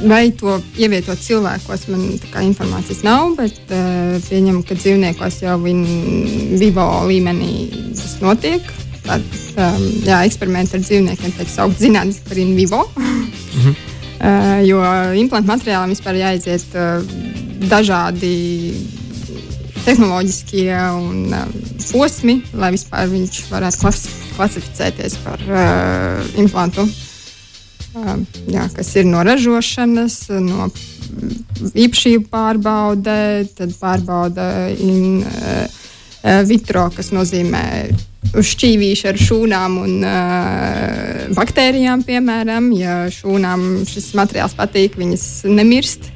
Vai 0.00 0.30
to 0.32 0.54
ievietot 0.80 1.20
cilvēkos, 1.20 1.82
man 1.92 2.14
tā 2.22 2.30
kā 2.32 2.40
informācijas 2.40 3.02
nav, 3.04 3.34
bet 3.36 3.58
uh, 3.68 4.14
pieņemu, 4.30 4.62
ka 4.64 4.78
dzīvniekos 4.78 5.42
jau 5.42 5.58
vivo 5.60 6.86
līmenī 7.10 7.66
tas 7.98 8.16
notiek. 8.24 8.64
Tad, 9.04 9.28
um, 9.60 9.84
jā, 10.06 10.22
eksperimenti 10.24 10.78
ar 10.78 10.86
dzīvniekiem 10.86 11.36
tiek 11.36 11.52
saukti 11.52 11.84
zinātnē 11.84 12.16
par 12.30 12.40
in 12.40 12.56
vivo. 12.56 12.86
Uh, 12.96 13.89
jo 14.66 14.80
implantu 15.16 15.48
materiālam 15.48 15.92
vispār 15.94 16.18
jāiziet 16.20 16.74
uh, 16.76 17.04
dažādi 17.70 18.34
tehnoloģiskie 19.84 20.74
un 20.96 21.32
uh, 21.32 21.46
posmi, 21.90 22.40
lai 22.52 22.72
vispār 22.74 23.08
viņš 23.10 23.44
varētu 23.50 23.80
klasi 23.84 24.16
klasificēties 24.36 25.16
par 25.24 25.42
uh, 25.44 26.20
implantu, 26.40 26.86
uh, 26.86 28.14
jā, 28.48 28.66
kas 28.76 28.94
ir 28.96 29.08
no 29.08 29.24
ražošanas, 29.26 30.22
no 30.40 30.70
īpašību 31.74 32.28
pārbaude, 32.32 33.18
tad 33.56 33.74
pārbauda 33.80 34.46
in 34.76 35.20
uh, 35.24 35.66
vitro, 36.48 36.88
kas 36.94 37.12
nozīmē 37.16 37.64
šķīvīšu 38.34 39.10
ar 39.10 39.18
šūnām 39.18 39.76
un 39.82 40.06
uh, 40.06 41.34
baktērijām, 41.36 42.04
piemēram. 42.06 42.70
Ja 42.76 43.02
šūnām 43.12 43.84
šis 43.90 44.12
materiāls 44.18 44.56
patīk, 44.58 44.98
viņas 45.00 45.26
nemirst. 45.50 46.10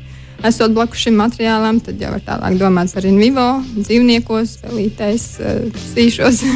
Esot 0.44 0.74
blakus 0.76 1.06
šim 1.06 1.16
materiālam, 1.16 1.78
tad 1.80 2.00
jau 2.02 2.12
var 2.12 2.22
tālāk 2.26 2.58
domāt 2.60 2.92
par 2.92 3.06
in 3.08 3.16
vivo, 3.18 3.48
dzīvniekos, 3.78 4.58
pelītēs, 4.64 5.28
uh, 5.40 5.84
sīšos. 5.94 6.44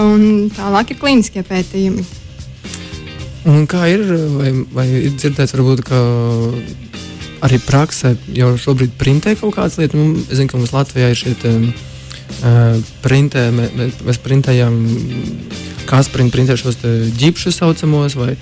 un 0.00 0.48
tālāk 0.56 0.92
ir 0.92 1.00
klīniskie 1.00 1.44
pētījumi. 1.46 2.04
Un 3.46 3.66
kā 3.70 3.86
ir, 3.92 4.02
vai, 4.34 4.50
vai 4.74 4.86
ir 5.06 5.12
dzirdēts, 5.14 5.54
varbūt, 5.54 5.84
ka 5.86 6.00
arī 7.46 7.60
praksē 7.62 8.16
jau 8.34 8.54
šobrīd 8.58 8.96
printē 8.98 9.36
kaut 9.38 9.54
kādas 9.54 9.78
lietas? 9.78 9.98
Nu, 9.98 10.24
es 10.26 10.40
zinu, 10.40 10.50
ka 10.50 10.58
mums 10.58 10.74
Latvijā 10.74 11.12
ir 11.12 11.20
šie 11.20 11.36
printē, 13.04 13.48
mē, 13.54 13.70
mēs 14.06 14.20
printējam, 14.22 14.76
kā 15.88 16.02
printē 16.12 16.56
šos 16.58 16.80
ģipšus 17.16 17.60
saucamos, 17.62 18.16
vai, 18.18 18.34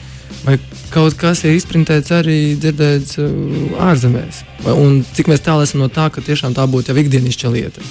vai 0.44 0.58
kaut 0.94 1.16
kas 1.20 1.44
ir 1.44 1.56
izprintēts 1.58 2.14
arī 2.14 2.56
dzirdēts 2.60 3.20
ārzemēs. 3.80 4.42
Un 4.74 5.04
cik 5.14 5.30
mēs 5.32 5.44
tālu 5.44 5.66
esam 5.66 5.84
no 5.84 5.90
tā, 5.92 6.08
ka 6.10 6.24
tiešām 6.24 6.56
tā 6.56 6.66
būtu 6.70 6.92
jau 6.92 7.00
ikdienišķa 7.04 7.54
lieta. 7.54 7.84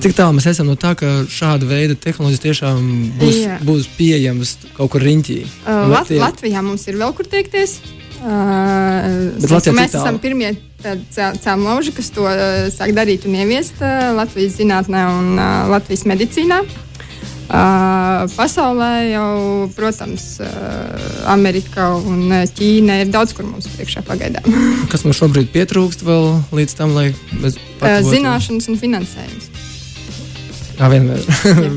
Cik 0.00 0.14
tālu 0.16 0.36
mēs 0.36 0.46
esam 0.48 0.68
no 0.70 0.76
tā, 0.80 0.94
ka 0.96 1.24
šāda 1.28 1.66
veida 1.68 1.96
tehnoloģijas 1.98 2.44
tiešām 2.44 2.84
būs, 3.20 3.38
Jā. 3.42 3.56
būs 3.64 3.88
pieejamas 3.98 4.54
kaut 4.76 4.94
kur 4.94 5.04
riņķī? 5.04 5.40
Uh, 5.64 5.88
Lat. 5.92 6.12
Latvijā 6.14 6.62
mums 6.64 6.86
ir 6.88 6.96
vēl 7.00 7.12
kur 7.16 7.28
tiekties. 7.28 7.80
Uh, 8.20 9.72
mēs 9.72 9.94
esam 9.96 10.18
pirmie 10.20 10.52
cēloņi, 10.84 11.94
kas 11.96 12.10
to 12.12 12.26
uh, 12.28 12.68
sāk 12.72 12.92
darīt 12.96 13.24
un 13.24 13.38
ieviest 13.38 13.80
uh, 13.80 14.10
Latvijas 14.18 14.58
zinātnē 14.58 15.06
un 15.08 15.32
uh, 15.38 15.70
Latvijas 15.72 16.04
medicīnā. 16.08 16.60
Uh, 17.50 18.28
pasaulē 18.36 18.90
jau, 19.10 19.30
protams, 19.74 20.26
uh, 20.44 20.50
Amerika 21.32 21.88
un 21.96 22.28
Ķīna 22.54 23.00
ir 23.02 23.10
daudz, 23.10 23.32
kur 23.34 23.48
mums 23.48 23.66
priekšā 23.72 24.04
pagaidām. 24.06 24.46
Kas 24.92 25.02
mums 25.08 25.18
šobrīd 25.18 25.50
pietrūkst 25.56 26.04
vēl 26.06 26.28
līdz 26.60 26.76
tam, 26.78 26.94
lai 26.94 27.08
mēs 27.40 27.56
uh, 27.56 27.98
zināšanas 28.06 28.70
un 28.70 28.78
finansējums. 28.84 29.50
Kā 30.78 30.92
vienmēr. 30.92 31.24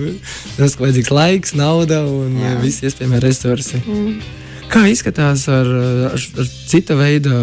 Tas 0.60 0.75
ir 0.75 0.86
vajadzīgs 0.86 1.12
laiks, 1.12 1.58
nauda 1.58 2.03
un 2.06 2.38
Jā. 2.39 2.53
visi 2.62 2.86
iespējamie 2.88 3.23
resursi. 3.23 3.82
Mm. 3.88 4.42
Kā 4.73 4.88
izskatās 4.89 5.45
ar, 5.53 5.67
ar, 6.09 6.17
ar 6.17 6.47
cita 6.69 6.95
veida 6.97 7.33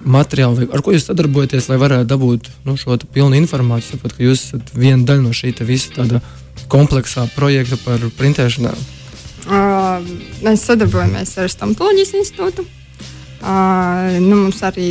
materiālu, 0.00 0.64
ar 0.72 0.80
ko 0.84 0.94
jūs 0.94 1.10
sadarbojaties, 1.10 1.68
lai 1.68 1.76
varētu 1.80 2.08
dabūt 2.08 2.48
nu, 2.64 2.76
šo 2.80 2.96
pilnu 3.12 3.36
informāciju? 3.36 3.98
Sapat, 3.98 4.16
ka 4.16 4.24
jūs 4.24 4.46
esat 4.48 4.72
viena 4.72 5.04
daļa 5.04 5.26
no 5.26 5.34
šī 5.36 5.52
visa 5.68 5.92
tāda 5.98 6.22
kompleksā 6.72 7.26
projekta 7.36 7.76
par 7.84 8.02
printēšanām. 8.16 8.80
Uh, 9.50 10.04
mēs 10.44 10.64
sadarbojamies 10.68 11.36
ar 11.40 11.52
Stamtoloģijas 11.52 12.16
institūtu. 12.20 12.64
Nu, 13.40 14.36
mums 14.36 14.58
arī 14.66 14.90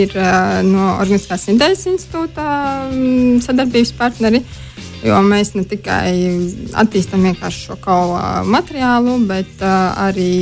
ir 0.00 0.14
no 0.64 0.94
Organiskās 0.96 1.44
sintēzes 1.44 1.84
institūta 1.90 2.46
sadarbības 3.44 3.92
partneri, 3.98 4.40
jo 5.04 5.18
mēs 5.26 5.52
ne 5.56 5.66
tikai 5.68 6.14
attīstām 6.80 7.26
vienkārši 7.28 7.66
šo 7.68 7.76
kaula 7.84 8.40
materiālu, 8.48 9.18
bet 9.28 9.60
uh, 9.60 9.92
arī 10.08 10.32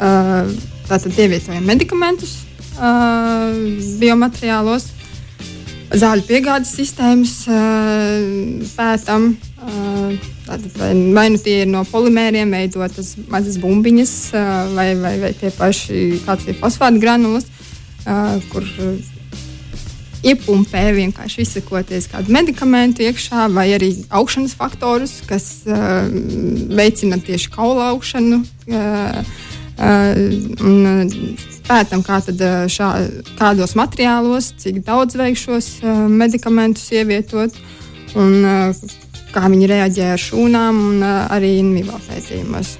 uh, 0.00 0.48
ievietojam 0.88 1.64
medikamentus 1.68 2.38
uh, 2.78 3.52
biomateriālos, 4.00 4.88
zāļu 5.92 6.24
piegādes 6.30 6.72
sistēmas 6.80 7.42
uh, 7.52 8.64
pētām. 8.78 9.34
Uh, 9.34 9.53
tātad 9.64 10.70
vai, 10.78 10.92
vai 11.16 11.26
nu 11.32 11.40
tie 11.40 11.62
ir 11.62 11.70
no 11.70 11.84
polimēriem 11.88 12.52
veidotas 12.52 13.14
mazas 13.32 13.56
bumbiņas, 13.62 14.14
vai, 14.76 14.90
vai, 15.00 15.16
vai 15.22 15.32
tie 15.38 15.50
paši 15.54 16.04
kāds 16.26 16.48
ir 16.50 16.58
fosfāta 16.60 17.00
granulas, 17.00 17.48
kur 18.52 18.68
iepumpē 20.24 20.84
vienkārši 20.96 21.44
izsakoties 21.44 22.08
kādu 22.12 22.32
medikamentu 22.34 23.04
iekšā, 23.04 23.48
vai 23.52 23.68
arī 23.76 23.90
augšanas 24.08 24.56
faktorus, 24.56 25.18
kas 25.28 25.48
veicina 25.66 27.20
tieši 27.20 27.52
kaula 27.54 27.90
augšanu. 27.92 28.40
Un 30.64 31.14
pētām, 31.64 32.04
kā 32.06 32.20
šā, 32.70 32.90
kādos 33.38 33.74
materiālos, 33.78 34.52
cik 34.60 34.84
daudz 34.86 35.16
veik 35.18 35.40
šos 35.40 35.70
medikamentus 36.12 36.92
ievietot 36.94 37.56
un 38.14 38.44
kā 39.34 39.48
viņi 39.50 39.70
reaģē 39.70 40.10
ar 40.14 40.22
šūnām 40.22 40.80
un 40.88 41.04
arī 41.06 41.56
invīvā 41.60 42.00
pētījumos. 42.08 42.76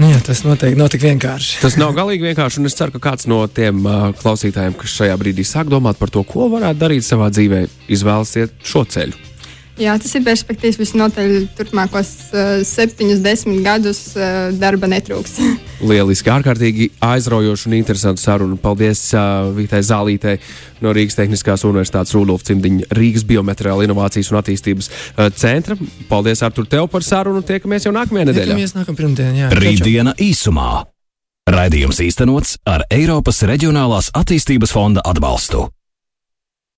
Nu 0.00 0.08
jā, 0.08 0.20
tas 0.24 0.40
noteikti 0.46 0.80
nav 0.80 0.88
tik 0.94 1.02
vienkārši. 1.04 1.58
Tas 1.60 1.74
nav 1.76 1.92
galīgi 1.92 2.30
vienkārši, 2.30 2.62
un 2.62 2.70
es 2.70 2.76
ceru, 2.78 2.94
ka 2.96 3.10
kāds 3.10 3.26
no 3.28 3.42
tiem 3.52 3.82
uh, 3.84 4.06
klausītājiem, 4.16 4.78
kas 4.80 4.94
šajā 4.96 5.18
brīdī 5.20 5.44
sāk 5.44 5.68
domāt 5.68 6.00
par 6.00 6.12
to, 6.14 6.24
ko 6.24 6.48
varētu 6.54 6.80
darīt 6.80 7.04
savā 7.04 7.28
dzīvē, 7.34 7.66
izvēlas 7.92 8.32
iet 8.40 8.54
šo 8.64 8.86
ceļu. 8.88 9.29
Jā, 9.80 9.94
tas 9.96 10.12
ir 10.12 10.24
perspektīvs 10.26 10.76
visnotaļ 10.76 11.30
turpmākos 11.56 12.10
uh, 12.34 12.50
septiņus, 12.68 13.22
desmit 13.24 13.62
gadus 13.64 14.10
uh, 14.12 14.50
darba 14.60 14.90
netrūks. 14.92 15.38
Lieliski, 15.90 16.28
ārkārtīgi 16.28 16.90
aizraujoši 17.04 17.70
un 17.70 17.78
interesanti 17.78 18.20
saruna. 18.20 18.58
Paldies 18.60 19.06
uh, 19.16 19.48
Vītai 19.56 19.80
Zālītei 19.86 20.36
no 20.84 20.92
Rīgas 20.96 21.16
Tehniskās 21.16 21.64
Universitātes 21.64 22.12
Rudolf 22.16 22.44
Cimdiņa 22.48 22.92
Rīgas 22.98 23.24
Biomateriāla 23.28 23.88
Inovācijas 23.88 24.30
un 24.34 24.40
attīstības 24.42 24.92
uh, 24.92 25.26
centra. 25.32 25.78
Paldies, 26.12 26.44
Artur, 26.44 26.68
tev 26.68 26.90
par 26.92 27.06
sarunu. 27.06 27.40
Tiekamies 27.40 27.88
jau 27.88 27.96
nākamajā 27.96 28.28
nedēļā. 28.34 28.52
Tiekamies 28.52 28.76
nākamā 28.76 29.00
pirmdienā, 29.00 29.36
jā. 29.46 29.52
Rītdiena 29.56 30.16
īsumā. 30.20 30.70
Raidījums 31.50 32.04
īstenots 32.04 32.58
ar 32.68 32.84
Eiropas 32.92 33.40
Reģionālās 33.48 34.12
attīstības 34.12 34.76
fonda 34.76 35.08
atbalstu. 35.08 35.70